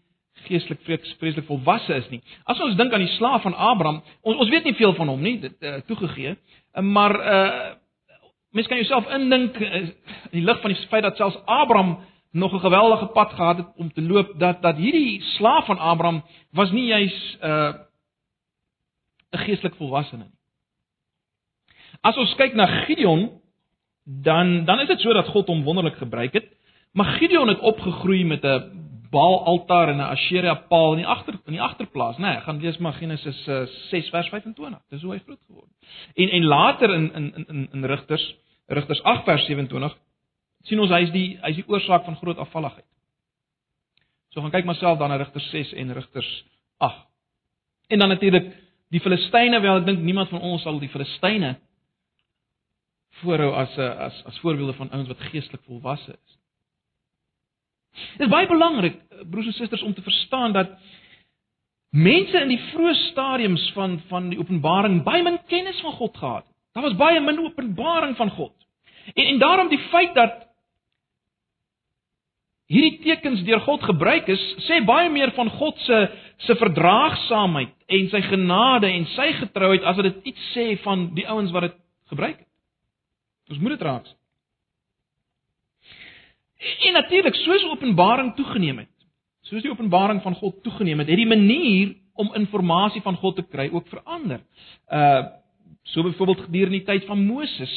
[0.44, 0.82] geestelik
[1.20, 2.20] vreeslik volwasse is nie.
[2.44, 5.22] As ons dink aan die slaaf van Abraham, ons ons weet nie veel van hom
[5.22, 7.74] nie, dit uh, toegegee, uh, maar uh
[8.56, 9.90] mens kan jouself indink uh, in
[10.32, 11.98] die lig van die feit dat selfs Abraham
[12.32, 16.22] nog 'n geweldige pad gehad het om te loop dat dat hierdie slaaf van Abraham
[16.52, 17.74] was nie juis uh
[19.32, 20.35] 'n geestelik volwasse nie.
[22.06, 23.28] As ons kyk na Gideon,
[24.06, 26.50] dan dan is dit so dat God hom wonderlik gebruik het,
[26.94, 31.34] maar Gideon het opgegroei met 'n Baal altaar en 'n Asherah paal in die agter
[31.46, 32.20] in die agterplaas, né?
[32.20, 34.80] Nee, gaan lees maar Genesis 6 uh, vers 25.
[34.90, 35.88] Dis hoe hy groot geword het.
[36.14, 39.96] En en later in in in in Rigters, Rigters 8 vers 27
[40.62, 42.84] sien ons hy is die hy is die oorsaak van groot afvalligheid.
[44.28, 46.44] So gaan kyk maar self dan na Rigters 6 en Rigters
[46.76, 47.06] 8.
[47.88, 48.52] En dan natuurlik
[48.90, 51.56] die Filistyne, wel ek dink niemand van ons sal die Filistyne
[53.22, 56.38] voorhou as 'n as as voorbeelde van ouens wat geestelik volwasse is.
[58.16, 58.96] Dit is baie belangrik,
[59.30, 60.68] broers en susters, om te verstaan dat
[61.90, 66.44] mense in die vroeë stadiums van van die openbaring baie min kennis van God gehad
[66.44, 66.54] het.
[66.72, 68.52] Daar was baie min openbaring van God.
[69.14, 70.44] En en daarom die feit dat
[72.66, 76.00] hierdie tekens deur God gebruik is, sê baie meer van God se
[76.36, 81.24] se verdraagsaamheid en sy genade en sy getrouheid as wat dit iets sê van die
[81.28, 81.78] ouens wat dit
[82.12, 82.45] gebruik het.
[83.50, 84.14] Ons moet dit raaks.
[86.88, 88.92] En natuurlik, soos Openbaring toegeneem het,
[89.46, 93.44] soos die Openbaring van God toegeneem het, het die manier om inligting van God te
[93.44, 94.40] kry ook verander.
[94.88, 95.24] Uh
[95.86, 97.72] so byvoorbeeld gedurende die tyd van Moses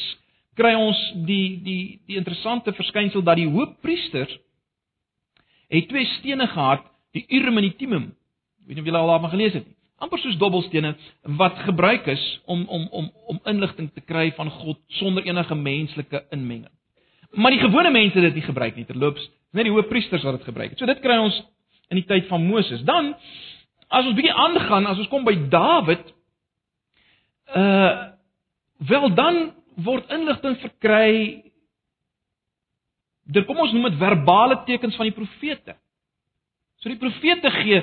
[0.57, 4.31] kry ons die die die interessante verskynsel dat die hoofpriester
[5.69, 8.07] het twee stene gehad, die Urim en die Thummim.
[8.65, 9.78] Weet nie of julle al daarvan gelees het nie.
[9.99, 10.93] Amper soos dobbelstene
[11.39, 16.23] wat gebruik is om om om om inligting te kry van God sonder enige menslike
[16.35, 16.71] inmenging.
[17.31, 18.85] Maar die gewone mense het dit nie gebruik nie.
[18.85, 20.79] Terloops, net die hoofpriesters wat dit gebruik het.
[20.79, 21.37] So dit kry ons
[21.89, 22.81] in die tyd van Moses.
[22.85, 23.13] Dan
[23.89, 26.07] as ons bietjie aangaan, as ons kom by Dawid,
[27.55, 27.91] uh
[28.79, 29.49] wel dan
[29.83, 31.41] word inligting verkry
[33.27, 35.75] deur kom ons noem dit verbale tekens van die profete.
[36.79, 37.81] So die profete gee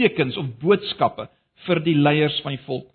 [0.00, 1.28] tekens of boodskappe
[1.66, 2.90] vir die leiers van die volk.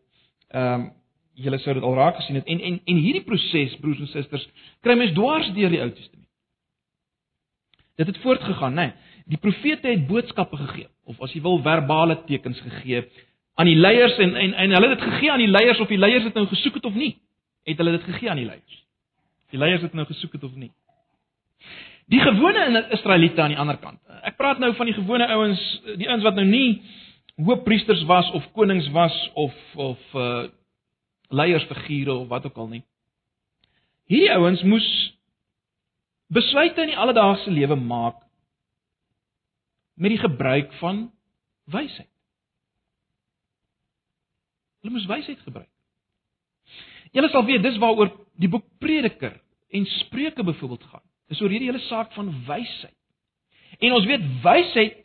[0.53, 0.93] Ehm um,
[1.35, 4.45] julle sou dit al raak gesien het en en en hierdie proses broers en susters
[4.85, 6.29] kry mens dwars deur die Ou Testament.
[7.99, 8.85] Dit het voortgegaan, né?
[8.85, 8.93] Nee.
[9.25, 13.03] Die profete het boodskappe gegee of as jy wil verbale tekens gegee
[13.55, 15.99] aan die leiers en en en hulle het dit gegee aan die leiers of die
[15.99, 17.15] leiers het nou gesoek het of nie.
[17.65, 18.81] Het hulle dit gegee aan die leiers?
[19.49, 20.71] Die leiers het nou gesoek het of nie?
[22.05, 23.99] Die gewone Israeliete aan die ander kant.
[24.21, 25.61] Ek praat nou van die gewone ouens,
[25.97, 26.83] die ouens wat nou nie
[27.35, 30.47] hoofpriesters was of konings was of of uh
[31.27, 32.83] leiersfigure of wat ook al nie.
[34.05, 34.87] Hierdie ouens moes
[36.27, 38.21] besluite in die alledaagse lewe maak
[39.95, 41.07] met die gebruik van
[41.71, 42.11] wysheid.
[44.83, 45.71] Hulle moes wysheid gebruik.
[47.15, 49.39] Julle sal weet dis waaroor die boek Prediker
[49.73, 51.03] en Spreuke byvoorbeeld gaan.
[51.31, 52.97] Dis oor hierdie hele saak van wysheid.
[53.81, 55.04] En ons weet wysheid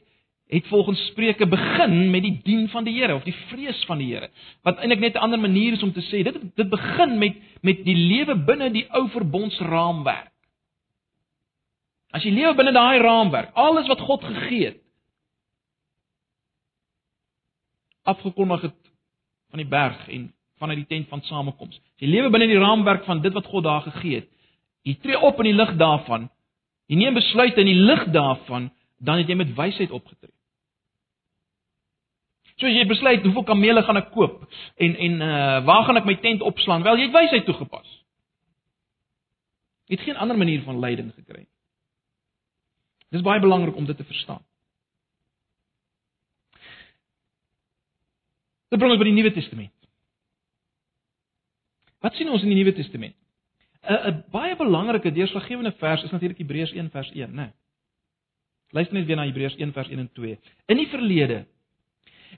[0.50, 4.08] het volgens Spreuke begin met die dien van die Here of die vrees van die
[4.10, 4.30] Here.
[4.66, 7.84] Wat eintlik net 'n ander manier is om te sê dit dit begin met met
[7.84, 10.32] die lewe binne die ou verbondsraamwerk.
[12.10, 14.80] As jy lewe binne daai raamwerk, alles wat God gegee het
[18.02, 18.76] afgekondig het
[19.50, 21.76] van die berg en vanuit die tent van samekoms.
[21.76, 24.28] As jy lewe binne die raamwerk van dit wat God daar gegee het,
[24.82, 26.28] jy tree op in die lig daarvan,
[26.86, 30.34] jy neem besluite in die lig daarvan, dan het jy met wysheid opgetree.
[32.60, 34.42] So as jy besluit hoeveel kamele gaan ek koop
[34.76, 36.84] en en uh waar gaan ek my tent opslaan?
[36.84, 37.88] Wel, jy het wysheid toegepas.
[39.88, 41.54] Jy het geen ander manier van leiding gekry nie.
[43.10, 44.42] Dis baie belangrik om dit te verstaan.
[48.70, 49.72] Dit bring ons by die Nuwe Testament.
[52.04, 53.16] Wat sien ons in die Nuwe Testament?
[53.82, 57.42] 'n 'n baie belangrike deurslaggewende vers is natuurlik Hebreërs 1 vers 1, né?
[57.42, 57.52] Nee.
[58.70, 60.38] Luister net weer na Hebreërs 1 vers 1 en 2.
[60.66, 61.46] In die verlede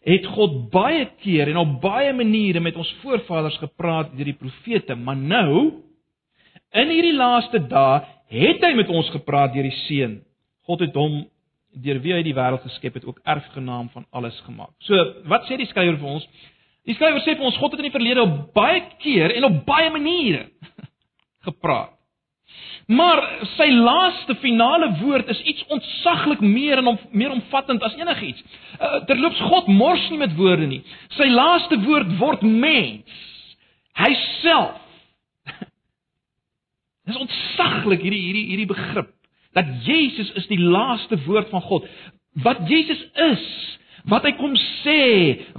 [0.02, 4.96] het God baie keer en op baie maniere met ons voorvaders gepraat deur die profete,
[4.98, 5.82] maar nou
[6.72, 8.00] in hierdie laaste dae
[8.32, 10.20] het hy met ons gepraat deur die Seun.
[10.66, 11.22] God het hom
[11.84, 14.72] deur wie hy die wêreld geskep het ook erfgenaam van alles gemaak.
[14.84, 14.98] So,
[15.30, 16.26] wat sê die skrywer vir ons?
[16.88, 19.62] Die skrywer sê vir ons God het in die verlede op baie keer en op
[19.68, 20.48] baie maniere
[21.46, 21.94] gepraat.
[22.86, 23.22] Maar
[23.54, 28.42] sy laaste finale woord is iets ontsaglik meer en om, meer omvattend as enigiets.
[28.80, 30.82] Uh, terloops God mors nie met woorde nie.
[31.16, 33.20] Sy laaste woord word mens.
[33.98, 34.80] Hy self.
[37.06, 39.12] Dis ontsaglik hierdie hierdie hierdie begrip
[39.52, 41.88] dat Jesus is die laaste woord van God.
[42.42, 43.42] Wat Jesus is,
[44.08, 45.02] wat hy kom sê,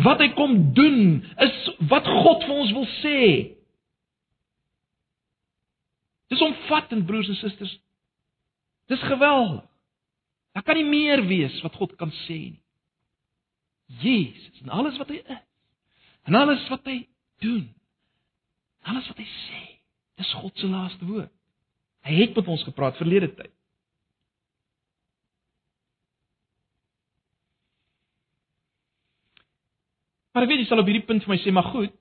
[0.03, 1.59] wat hy kom doen, is
[1.91, 3.19] wat God vir ons wil sê.
[6.33, 7.77] Dis omvattend broers en susters.
[8.89, 9.61] Dis geweldig.
[10.53, 12.59] Daar kan nie meer wees wat God kan sê nie.
[14.01, 15.41] Jesus en alles wat hy is.
[16.29, 17.03] En alles wat hy
[17.43, 17.65] doen.
[18.89, 19.61] Alles wat hy sê,
[20.19, 21.31] dis God se laaste woord.
[22.03, 23.51] Hy het met ons gepraat verlede tyd.
[30.33, 31.93] Maar weet jy sal op hierdie punt vir my sê, maar goed.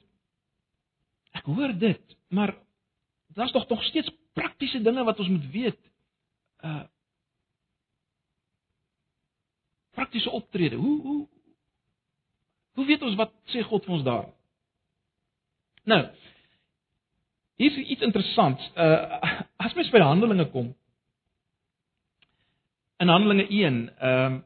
[1.37, 2.55] Ek hoor dit, maar
[3.37, 5.79] daar's tog nog steeds praktiese dinge wat ons moet weet.
[6.65, 6.83] Uh
[9.93, 10.77] praktiese optrede.
[10.77, 11.29] Hoe hoe
[12.73, 14.29] hoe weet ons wat sê God vir ons daar?
[15.85, 16.01] Nou,
[17.61, 18.71] hier is iets interessants.
[18.77, 20.73] Uh as mens by Handelinge kom.
[23.03, 24.41] In Handelinge 1, ehm uh,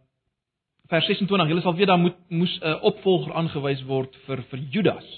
[0.86, 4.58] vers 26, julle sal weet daar moet moes 'n uh, opvolger aangewys word vir vir
[4.58, 5.08] Judas.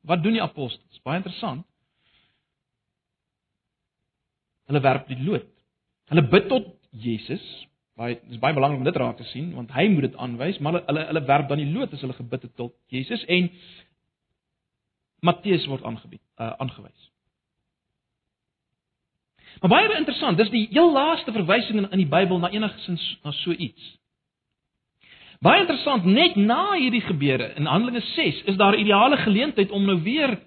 [0.00, 1.00] Wat doen die apostels?
[1.04, 1.66] Baie interessant.
[4.70, 5.48] Hulle werp die lood.
[6.12, 6.70] Hulle bid tot
[7.02, 7.42] Jesus.
[7.98, 10.78] Baie dis baie belangrik om dit raak te sien want hy moet dit aanwys, maar
[10.78, 13.50] hulle hulle, hulle werp dan die lood as hulle gebid het tot Jesus en
[15.20, 17.08] Matteus word aangebied, uh, aangewys.
[19.60, 23.34] Maar baie interessant, dis die heel laaste verwysing in, in die Bybel na enigsins na
[23.42, 23.90] so iets.
[25.44, 29.84] Baie interessant, net na hierdie gebeure in Handelinge 6 is daar 'n ideale geleentheid om
[29.84, 30.38] nou weer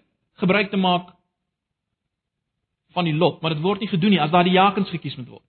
[0.42, 1.14] gebruik te maak
[2.94, 5.30] van die lot, maar dit word nie gedoen nie as daar die jakens gekies moet
[5.30, 5.46] word.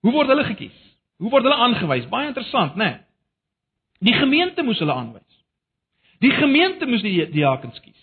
[0.00, 0.76] Hoe word hulle gekies?
[1.20, 2.08] Hoe word hulle aangewys?
[2.08, 2.84] Baie interessant, né?
[2.84, 2.98] Nee.
[4.00, 5.42] Die gemeente moes hulle aanwys.
[6.24, 7.98] Die gemeente moes die, jakens kies.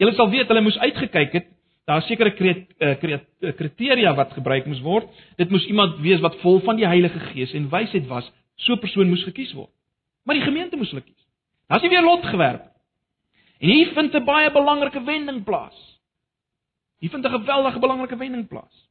[0.00, 1.48] Julle sal weet hulle moes uitgekyk het
[1.90, 2.34] Daar sekerre
[2.78, 5.08] eh, eh, kriteria wat gebruik moes word.
[5.36, 8.32] Dit moes iemand wees wat vol van die Heilige Gees en wysheid was.
[8.54, 9.70] So 'n persoon moes gekies word.
[10.24, 11.26] Maar die gemeente moes hulle kies.
[11.66, 12.62] Daar's nie weer lot gewerp.
[13.58, 15.89] En hier vind 'n baie belangrike wending plaas.
[17.00, 18.88] Hier vind 'n geweldige belangrike wending plaas.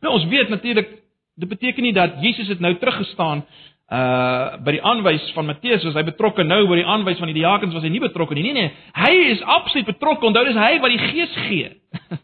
[0.00, 0.88] Nou ons weet natuurlik
[1.34, 3.44] dit beteken nie dat Jesus het nou teruggestaan
[3.88, 7.38] uh by die aanwys van Matteus was hy betrokke nou by die aanwys van die
[7.40, 8.42] diakens was hy nie betrokke nie.
[8.42, 10.26] Nee nee, hy is absoluut betrokke.
[10.26, 11.70] Onthou dis hy wat die Gees gee.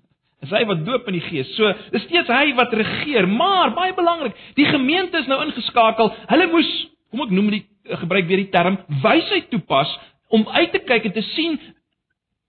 [0.44, 1.48] Dis hy wat doop in die Gees.
[1.56, 6.10] So, dis steeds hy wat regeer, maar baie belangrik, die gemeente is nou ingeskakel.
[6.28, 6.72] Hulle moes,
[7.08, 7.62] kom ek noem die
[8.02, 9.88] gebruik weer die term wysheid toepas
[10.28, 11.58] om uit te kyk en te sien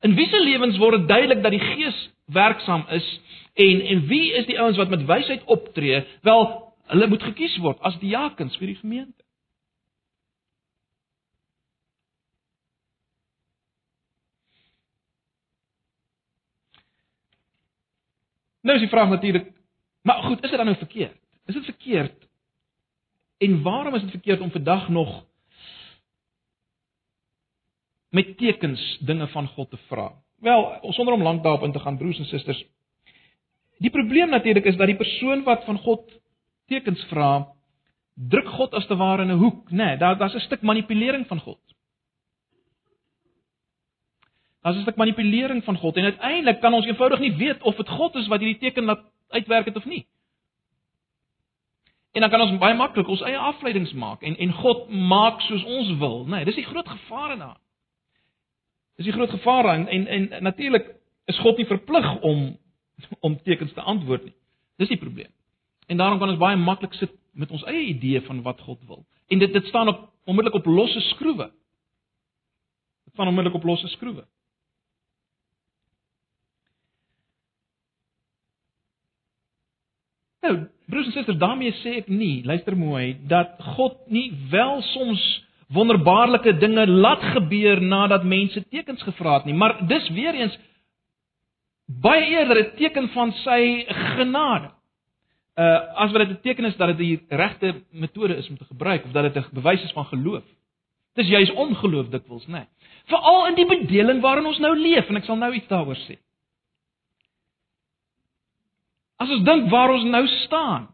[0.05, 3.07] in wie se lewens word dit duidelik dat die Gees werksaam is
[3.53, 6.03] en en wie is die ouens wat met wysheid optree?
[6.21, 9.21] Wel, Hulle moet gekies word as diakens vir die gemeente.
[18.65, 19.51] Nou is die vraag natuurlik,
[20.05, 21.17] maar goed, is dit dan nou verkeerd?
[21.45, 22.23] Is dit verkeerd?
[23.45, 25.11] En waarom is dit verkeerd om vandag nog
[28.15, 30.09] met tekens dinge van God te vra?
[30.45, 32.63] Wel, sonder om lank daarop in te gaan, broers en susters.
[33.83, 36.07] Die probleem natuurlik is dat die persoon wat van God
[36.71, 37.47] tekens vra,
[38.15, 39.75] druk God as te ware in 'n hoek, nê?
[39.75, 41.59] Nee, daar daar's 'n stuk manipulering van God.
[44.61, 47.89] Daar's 'n stuk manipulering van God en uiteindelik kan ons eenvoudig nie weet of dit
[47.89, 50.07] God is wat hierdie teken laat uitwerk het of nie.
[52.11, 55.63] En dan kan ons baie maklik ons eie afleidings maak en en God maak soos
[55.63, 56.29] ons wil, nê?
[56.29, 57.59] Nee, dis die groot gevaar in daar.
[58.95, 60.93] Dis die groot gevaar en en, en natuurlik
[61.25, 62.57] is God nie verplig om
[63.19, 64.35] om tekens te antwoord nie.
[64.79, 65.31] Dis die probleem.
[65.87, 69.05] En daarom kan ons baie maklik sit met ons eie idee van wat God wil.
[69.27, 71.51] En dit dit staan op onmiddellik op losse skroewe.
[73.03, 74.25] Dit staan onmiddellik op losse skroewe.
[80.45, 85.23] Nou, broers en susters, daarmee sê ek nie, luister mooi, dat God nie wel soms
[85.75, 90.57] wonderbaarlike dinge laat gebeur nadat mense tekens gevra het nie, maar dis weer eens
[91.85, 93.85] baie eerder 'n teken van sy
[94.15, 94.71] genade.
[95.55, 98.65] Uh as wat dit 'n teken is dat dit die regte metode is om te
[98.65, 100.43] gebruik of dat dit 'n bewys is van geloof.
[101.13, 102.51] Dis juis ongeloof dikwels, né?
[102.51, 102.67] Nee.
[103.05, 106.17] Veral in die bedeling waarin ons nou leef en ek sal nou iets daaroor sê.
[109.15, 110.89] As ons dink waar ons nou staan.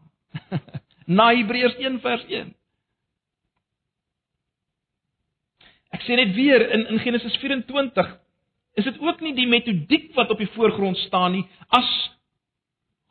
[1.18, 2.54] Na Hebreërs 1 vers 1.
[5.92, 8.18] Ek sê net weer in in Genesis 24
[8.80, 11.90] is dit ook nie die metodiek wat op die voorgrond staan nie as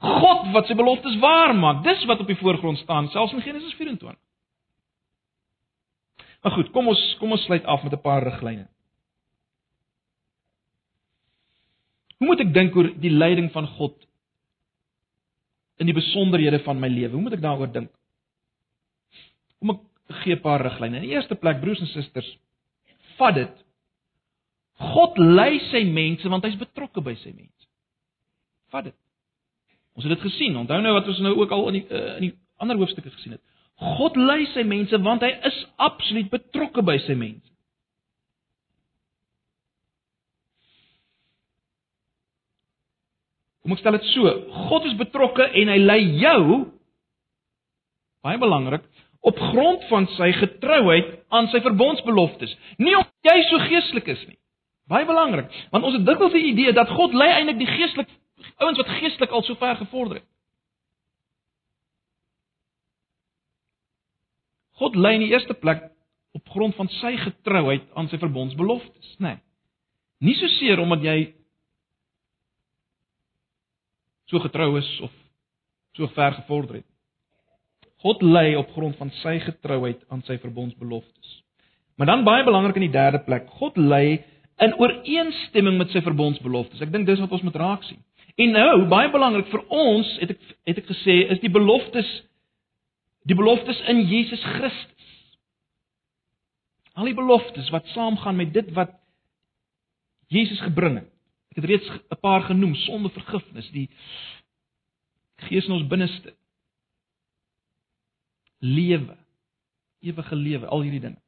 [0.01, 1.83] God wat sy beloftes waar maak.
[1.85, 4.17] Dis wat op die voorgrond staan selfs in Genesis 24.
[6.41, 8.67] Maar goed, kom ons kom ons sluit af met 'n paar riglyne.
[12.17, 13.97] Hoe moet ek dink oor die leiding van God
[15.81, 17.15] in die besonderhede van my lewe.
[17.15, 17.89] Hoe moet ek daaroor dink?
[19.59, 19.81] Kom ek
[20.21, 21.01] gee 'n paar riglyne.
[21.01, 22.37] In die eerste plek, broers en susters,
[23.21, 23.62] vat dit
[24.81, 27.67] God lei sy mense want hy's betrokke by sy mense.
[28.73, 28.97] Vat dit.
[29.97, 30.57] Ons het dit gesien.
[30.57, 33.38] Onthou nou wat ons nou ook al in die uh, in die ander hoofstukke gesien
[33.38, 33.43] het.
[33.97, 37.47] God lei sy mense want hy is absoluut betrokke by sy mense.
[43.62, 44.29] Kom ek stel dit so,
[44.69, 46.63] God is betrokke en hy lei jou
[48.25, 48.86] baie belangrik
[49.25, 52.53] op grond van sy getrouheid aan sy verbondsbeloftes.
[52.77, 54.37] Nie omdat jy so geestelik is nie.
[54.91, 58.09] Baie belangrik, want ons het dikwels die idee dat God lei eintlik die geestelik
[58.61, 60.27] ouens wat geestelik al so ver gevorder het.
[64.81, 65.85] God lei in die eerste plek
[66.35, 69.35] op grond van sy getrouheid aan sy verbondsbeloftes, nê.
[69.35, 69.41] Nee.
[70.21, 71.17] Nie so seer omdat jy
[74.29, 75.13] so getrou is of
[75.97, 76.90] so ver gevorder het.
[78.01, 81.33] God lei op grond van sy getrouheid aan sy verbondsbeloftes.
[81.97, 84.23] Maar dan baie belangrik in die derde plek, God lei
[84.61, 86.81] in ooreenstemming met sy verbondsbeloftes.
[86.81, 88.01] Ek dink dis wat ons moet raak sien.
[88.41, 92.09] En nou, baie belangrik vir ons, het ek het ek gesê, is die beloftes
[93.29, 95.09] die beloftes in Jesus Christus.
[96.97, 98.95] Al die beloftes wat saamgaan met dit wat
[100.31, 101.09] Jesus gebring het.
[101.51, 103.89] Ek het reeds 'n paar genoem, sonde vergifnis, die
[105.41, 106.33] Gees in ons binneste.
[108.62, 109.17] Lewe,
[110.06, 111.19] ewige lewe, al hierdie dinge.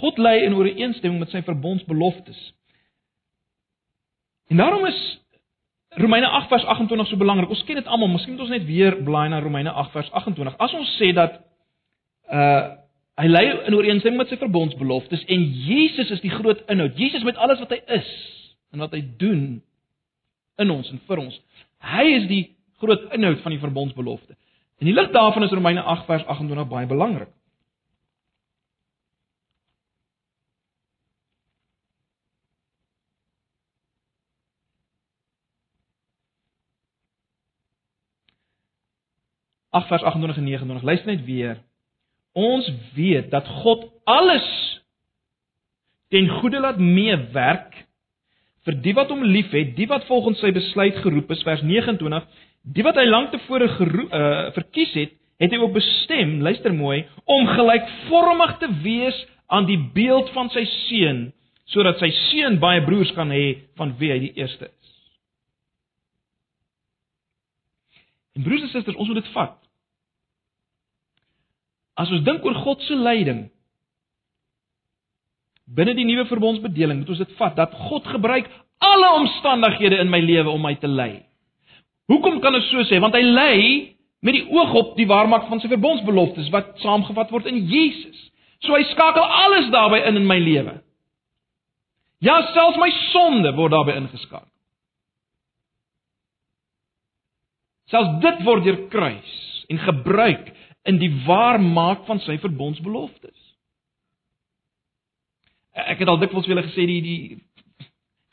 [0.00, 2.38] God lei in ooreenstemming met sy verbondsbeloftes.
[4.50, 5.00] En daarom is
[6.00, 7.50] Romeine 8 vers 28 so belangrik.
[7.50, 10.58] Ons ken dit almal, miskien moet ons net weer blaai na Romeine 8 vers 28.
[10.62, 11.40] As ons sê dat
[12.30, 12.76] uh
[13.20, 16.94] hy lei in ooreenstemming met sy verbondsbeloftes en Jesus is die groot inhoud.
[16.96, 18.06] Jesus met alles wat hy is,
[18.72, 19.42] en wat hy doen
[20.62, 21.36] in ons en vir ons.
[21.84, 22.42] Hy is die
[22.80, 24.38] groot inhoud van die verbondsbelofte.
[24.80, 27.28] En die lig daarvan is Romeine 8 vers 28 baie belangrik.
[39.70, 40.82] Ag vers 28 en 29.
[40.82, 41.60] Luister net weer.
[42.32, 44.48] Ons weet dat God alles
[46.08, 47.84] ten goeie laat meewerk
[48.64, 52.24] vir die wat hom liefhet, die wat volgens sy besluit geroep is, vers 29,
[52.62, 57.48] die wat hy lank tevore uh, verkies het, het hy ook bestem, luister mooi, om
[57.48, 59.16] gelykvormig te wees
[59.50, 61.30] aan die beeld van sy seun,
[61.70, 64.92] sodat sy seun baie broers kan hê van wie hy die eerste is.
[68.36, 69.56] En broers en susters, ons moet dit vat.
[72.00, 73.46] As ons dink oor God se leiding,
[75.70, 78.48] binne die nuwe verbondsbedeling moet ons dit vat dat God gebruik
[78.80, 81.29] alle omstandighede in my lewe om my te lei.
[82.10, 82.98] Hoekom kan ons so sê?
[83.02, 83.60] Want hy lei
[84.24, 88.18] met die oog op die waarmaak van sy verbondsbeloftes wat saamgevat word in Jesus.
[88.64, 90.80] So hy skakel alles daarbey in in my lewe.
[92.20, 94.48] Ja, selfs my sonde word daarbey ingeskakel.
[97.90, 99.36] Selfs dit word deur kruis
[99.70, 100.50] en gebruik
[100.90, 103.38] in die waarmaak van sy verbondsbeloftes.
[105.80, 107.20] Ek het al dikwels vir julle gesê die die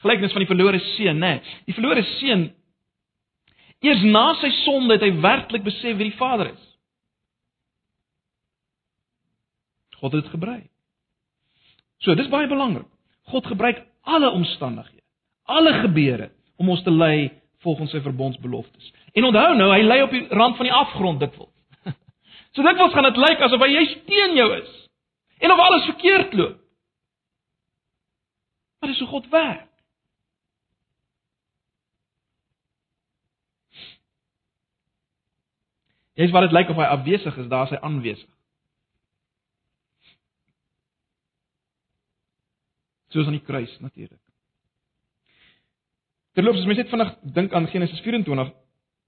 [0.03, 1.37] gelykenis van die verlore seun, né?
[1.37, 2.49] Nee, die verlore seun
[3.85, 6.63] eers na sy sonde het hy werklik besef wie die Vader is.
[9.97, 10.69] God het dit gebruik.
[12.05, 12.87] So, dis baie belangrik.
[13.31, 15.03] God gebruik alle omstandighede,
[15.43, 17.31] alle gebeure om ons te lei
[17.65, 18.91] volgens sy verbondsbeloftes.
[19.17, 21.53] En onthou nou, hy lê op die rand van die afgrond dikwels.
[22.55, 24.69] So dikwels gaan dit lyk asof hy teen jou is
[25.43, 26.61] en of alles verkeerd loop.
[28.79, 29.66] Maar dis hoe God werk.
[36.17, 38.29] Dis wat dit lyk of hy afwesig is, daar is hy aanwesig.
[43.13, 44.21] Soos aan die kruis natuurlik.
[46.37, 48.49] Terloops, as mens net vinnig dink aan Genesis 24,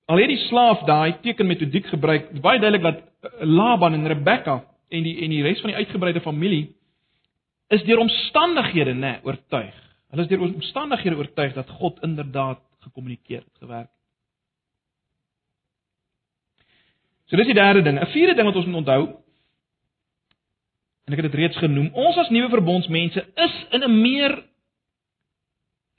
[0.10, 5.06] al het die slaaf daai tekenmetodiek gebruik, baie duidelik dat eh, Laban en Rebekka en
[5.06, 6.72] die en die res van die uitgebreide familie
[7.70, 9.76] is deur omstandighede, nê, oortuig.
[10.10, 13.92] Hulle is deur omstandighede oortuig dat God inderdaad gekommunikeer het, gewerk.
[17.30, 18.00] So dis die derde ding.
[18.00, 19.04] 'n Vierde ding wat ons moet onthou
[21.06, 24.44] en ek het dit reeds genoem, ons as nuwe verbondsmense is in 'n meer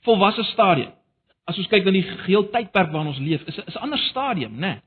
[0.03, 0.91] volwasse stadium
[1.51, 4.01] as ons kyk na die geheel tydperk waarin ons leef, is 'n is 'n ander
[4.09, 4.59] stadium, né?
[4.59, 4.81] Nee.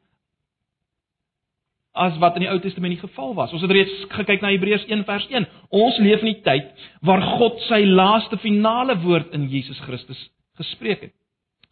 [1.95, 3.53] As wat in die Ou Testament die geval was.
[3.53, 5.47] Ons het reeds gekyk na Hebreërs 1 vers 1.
[5.71, 6.67] Ons leef in die tyd
[7.03, 11.13] waar God sy laaste finale woord in Jesus Christus gespreek het.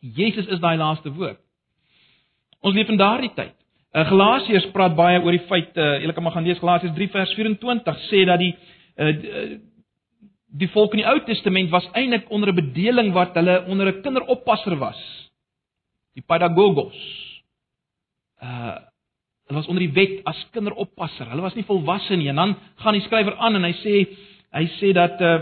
[0.00, 1.40] Jesus is daai laaste woord.
[2.60, 3.54] Ons leef in daardie tyd.
[3.92, 7.10] Uh, Galasiërs praat baie oor die feit, uh, julle kan maar gaan lees Galasiërs 3
[7.12, 8.54] vers 24 sê dat die
[8.96, 9.58] uh,
[10.62, 14.00] die volk in die Ou Testament was eintlik onder 'n bedeling wat hulle onder 'n
[14.02, 15.00] kinderoppasser was.
[16.14, 16.96] Die pedagogos.
[18.40, 18.80] Uh
[19.46, 21.28] hulle was onder die wet as kinderoppasser.
[21.28, 22.28] Hulle was nie volwasse nie.
[22.28, 24.08] En dan gaan die skrywer aan en hy sê
[24.52, 25.40] hy sê dat uh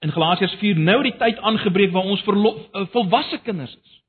[0.00, 4.00] in Galasiërs 4 nou die tyd aangebreek waar ons verlof, uh, volwasse kinders is.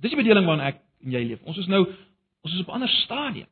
[0.00, 1.42] Dis die bedeling waarin ek en jy leef.
[1.42, 1.84] Ons is nou
[2.42, 3.48] ons is op 'n ander stadium.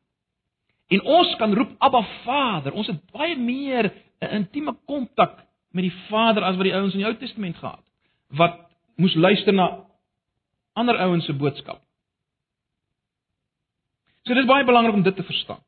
[0.89, 2.73] En ons kan roep Abba Vader.
[2.73, 6.99] Ons het baie meer 'n intieme kontak met die Vader as wat die ouens in
[6.99, 8.39] die Ou Testament gehad het.
[8.39, 9.85] Wat moes luister na
[10.73, 11.81] ander ouens se boodskap.
[14.23, 15.63] So dit is baie belangrik om dit te verstaan.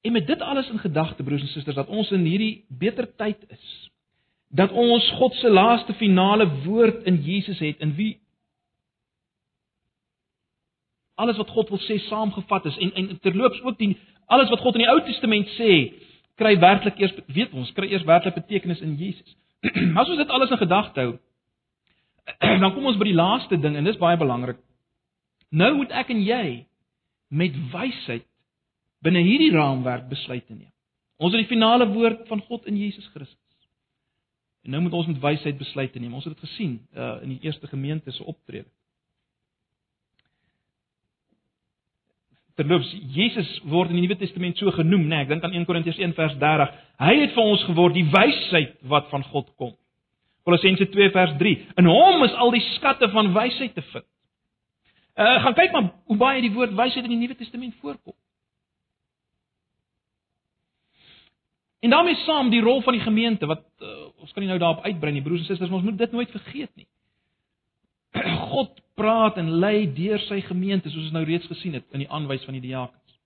[0.00, 3.42] En met dit alles in gedagte broers en susters dat ons in hierdie beter tyd
[3.48, 3.87] is,
[4.48, 8.16] dat ons God se laaste finale woord in Jesus het in wie
[11.14, 13.96] alles wat God wil sê saamgevat is en en terloops ook die
[14.26, 15.72] alles wat God in die Ou Testament sê
[16.38, 19.36] kry werklik eers weet ons kry eers werklik betekenis in Jesus.
[19.98, 21.12] As ons dit alles in gedagte hou,
[22.62, 24.60] dan kom ons by die laaste ding en dis baie belangrik.
[25.50, 26.44] Nou moet ek en jy
[27.28, 28.26] met wysheid
[29.04, 30.72] binne hierdie raamwerk besluite neem.
[31.18, 33.47] Ons het die finale woord van God in Jesus Christus.
[34.68, 36.12] En nou moet ons met wysheid besluite neem.
[36.12, 38.68] Ons het dit gesien uh, in die eerste gemeente se optrede.
[42.58, 45.14] Terloops, Jesus word in die Nuwe Testament so genoem, né?
[45.14, 46.76] Nee, ek dink aan 1 Korintiërs 1 vers 30.
[47.00, 49.72] Hy het vir ons geword die wysheid wat van God kom.
[50.44, 51.56] Kolossense 2 vers 3.
[51.80, 54.08] In hom is al die skatte van wysheid te vind.
[55.16, 58.12] Uh gaan kyk maar hoe baie die woord wysheid in die Nuwe Testament voorkom.
[61.80, 64.84] En daarmee saam die rol van die gemeente wat uh, ons kan nie nou daarop
[64.84, 66.88] uitbrei nie, broers en susters, ons moet dit nooit vergeet nie.
[68.52, 72.10] God praat en lei deur sy gemeente soos ons nou reeds gesien het in die
[72.10, 73.18] aanwys van die diakens.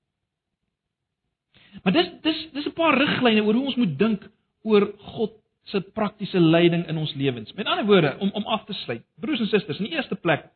[1.80, 4.28] Maar dis dis dis 'n paar riglyne oor hoe ons moet dink
[4.62, 7.52] oor God se praktiese leiding in ons lewens.
[7.54, 9.04] Met ander woorde, om om af te sluit.
[9.20, 10.50] Broers en susters, in die eerste plek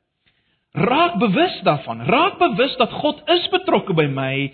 [0.77, 2.03] raak bewus daarvan.
[2.05, 4.53] Raak bewus dat God is betrokke by my.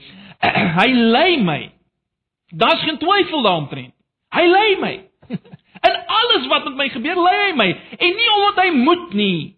[0.78, 1.72] Hy lei my.
[2.52, 3.90] Daar's geen twyfel daaroor.
[4.32, 4.94] Hy lei my.
[5.88, 9.56] In alles wat met my gebeur, lei hy my en nie omdat hy moet nie,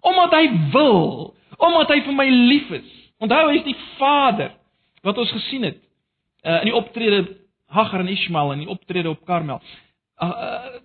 [0.00, 2.88] Omdat hy wil, omdat hy vir my lief is.
[3.20, 4.54] Onthou hy is die Vader
[5.04, 7.36] wat ons gesien het uh, in die optrede
[7.70, 9.60] Hagar en Ismael en die optrede op Karmel.
[10.20, 10.80] Uh, uh,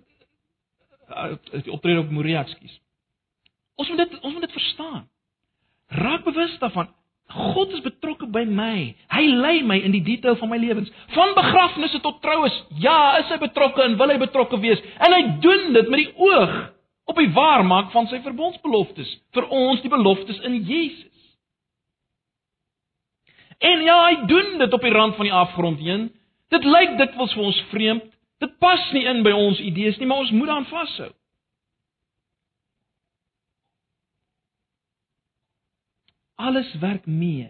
[1.08, 2.76] uh, die optrede op Moria, ekskuus.
[3.80, 5.08] Ons moet dit ons moet dit verstaan.
[5.96, 6.92] Raak bewus daarvan.
[7.32, 8.94] God is betrokke by my.
[9.10, 10.92] Hy lei my in die detail van my lewens.
[11.14, 12.54] Van begrafnisse tot troues.
[12.82, 14.82] Ja, is hy betrokke en wil hy betrokke wees.
[15.02, 16.54] En hy doen dit met die oog
[17.06, 21.12] op die waarmaak van sy verbondsbeloftes vir ons die beloftes in Jesus.
[23.58, 26.08] En ja, hy doen dit op die rand van die afgrond heen.
[26.52, 28.10] Dit lyk dikwels vir ons vreemd.
[28.42, 31.08] Dit pas nie in by ons idees nie, maar ons moet daaraan vashou.
[36.36, 37.48] Alles werk mee.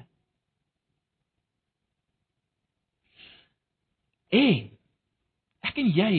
[4.28, 4.70] En
[5.66, 6.12] ek en jy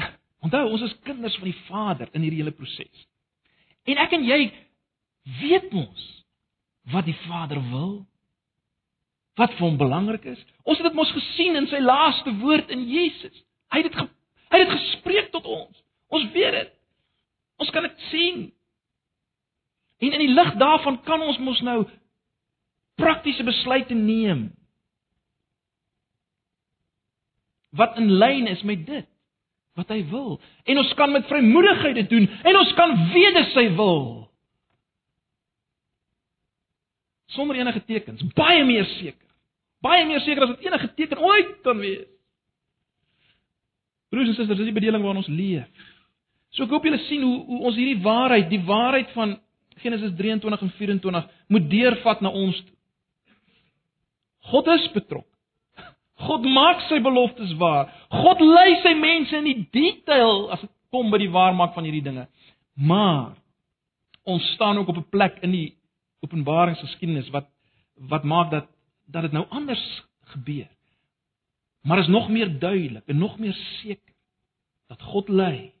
[0.44, 3.06] Onthou, ons is kinders van die Vader in hierdie hele proses.
[3.88, 4.40] En ek en jy
[5.40, 6.10] weet mos
[6.92, 8.04] wat die Vader wil.
[9.34, 10.40] wat vir hom belangrik is.
[10.62, 13.34] Ons het dit mos gesien in sy laaste woord in Jesus.
[13.74, 14.12] Hy het dit
[14.54, 15.80] hy het dit gespreek tot ons.
[16.14, 16.68] Ons weet dit.
[17.58, 18.44] Ons kan dit sien.
[19.98, 21.84] En in die lig daarvan kan ons mos nou
[23.00, 24.48] praktiese besluite neem.
[27.74, 29.10] Wat in lyn is met dit
[29.74, 30.36] wat hy wil.
[30.70, 34.04] En ons kan met vrymoedigheid dit doen en ons kan weet dis sy wil.
[37.34, 39.18] Sonder enige tekens, baie meer seker.
[39.82, 42.06] Baie meer seker as wat enige teken ooit kan wees.
[44.14, 45.66] Broers en susters, dis die bedeling waarin ons leef.
[46.54, 49.34] So ek hoop julle sien hoe hoe ons hierdie waarheid, die waarheid van
[49.82, 52.62] Genesis 23 en 24 moet deurvat na ons.
[54.50, 55.30] God is betrokke.
[56.24, 57.88] God maak sy beloftes waar.
[58.12, 62.04] God lei sy mense in die detail as dit kom by die waarmaak van hierdie
[62.04, 62.28] dinge.
[62.74, 63.34] Maar
[64.30, 65.76] ons staan ook op 'n plek in die
[66.20, 67.50] openbaringsgeskiedenis wat
[67.98, 68.66] wat maak dat
[69.06, 70.02] dat dit nou anders
[70.32, 70.68] gebeur.
[71.82, 74.14] Maar is nog meer duidelik en nog meer seker
[74.86, 75.72] dat God lei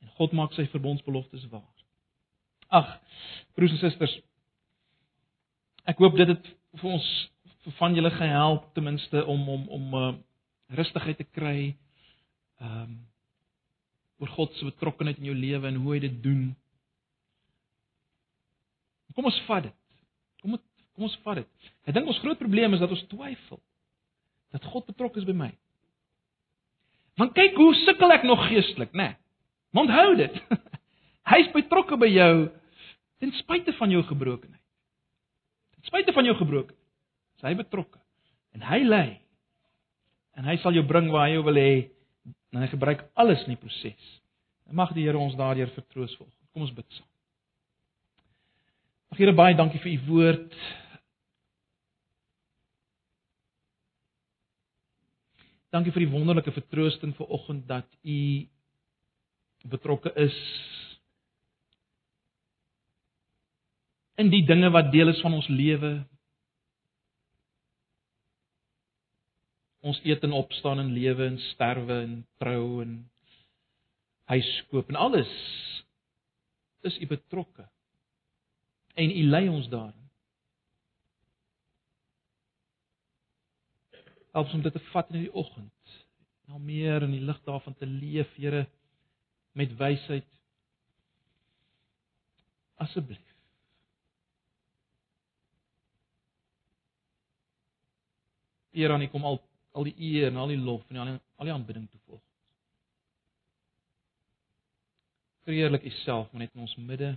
[0.00, 1.69] en God maak sy verbondsbeloftes waar.
[2.70, 2.90] Ag,
[3.58, 4.12] broers en susters,
[5.90, 7.06] ek hoop dit het vir ons
[7.64, 10.10] vir van julle gehelp ten minste om om om uh,
[10.78, 11.76] rustigheid te kry.
[12.60, 12.98] Ehm um,
[14.20, 16.42] oor God se betrokkeheid in jou lewe en hoe hy dit doen.
[19.16, 19.76] Kom ons vat dit.
[20.42, 21.70] Kom ons kom ons vat dit.
[21.88, 23.60] Ek dink ons groot probleem is dat ons twyfel
[24.52, 25.50] dat God betrokke is by my.
[27.20, 29.12] Want kyk hoe sukkel ek nog geestelik, né?
[29.12, 29.16] Nee.
[29.80, 30.36] Onthou dit.
[31.32, 32.32] Hy's betrokke by jou
[33.20, 34.64] ten spyte van jou gebrokenheid.
[35.76, 36.86] Ten spyte van jou gebrokenheid.
[37.36, 38.00] Is hy betrokke.
[38.56, 39.08] En hy lei.
[40.36, 41.72] En hy sal jou bring waar hy jou wil hê.
[42.52, 44.10] En hy gebruik alles in die proses.
[44.70, 46.32] Mag die Here ons daardeur vertroos volg.
[46.54, 47.08] Kom ons bid saam.
[49.10, 50.54] Ag Here baie dankie vir u woord.
[55.70, 58.20] Dankie vir die wonderlike vertroosting vir oggend dat u
[59.70, 60.36] betrokke is
[64.20, 65.92] in die dinge wat deel is van ons lewe.
[69.80, 72.98] Ons eet en opstaan en lewe en sterwe en trou en
[74.30, 75.30] huis koop en alles
[76.88, 77.64] is u betrokke.
[78.94, 79.96] En u lei ons daarin.
[84.30, 85.96] Help ons om dit te vat in die oggend.
[86.50, 88.66] Nou meer in die lig daarvan te leef, Here,
[89.52, 90.28] met wysheid.
[92.80, 93.29] Asseblief.
[98.72, 99.40] Eer aan U kom al
[99.72, 102.22] al die eer en al die lof en al die, al die aanbidding toe volg.
[105.46, 107.12] Verheerlik U self net in ons midde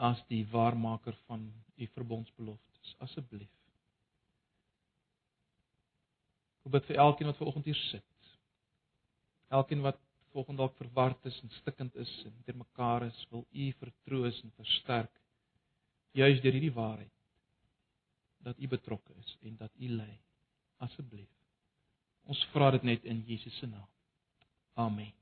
[0.00, 1.46] as die waarmaker van
[1.80, 3.52] U verbondsbeloftes asseblief.
[6.64, 8.34] Ek bid vir elkeen wat vanoggend hier sit.
[9.50, 9.98] Elkeen wat
[10.30, 14.52] volgens dalk verward is en stikkend is en ter mekaar is, wil U vertroos en
[14.60, 15.16] versterk
[16.16, 17.19] juis deur hierdie waarheid
[18.42, 20.20] dat u betrokke is en dat u lei.
[20.76, 21.28] Asseblief.
[22.22, 23.88] Ons vra dit net in Jesus se naam.
[24.74, 25.12] Amen.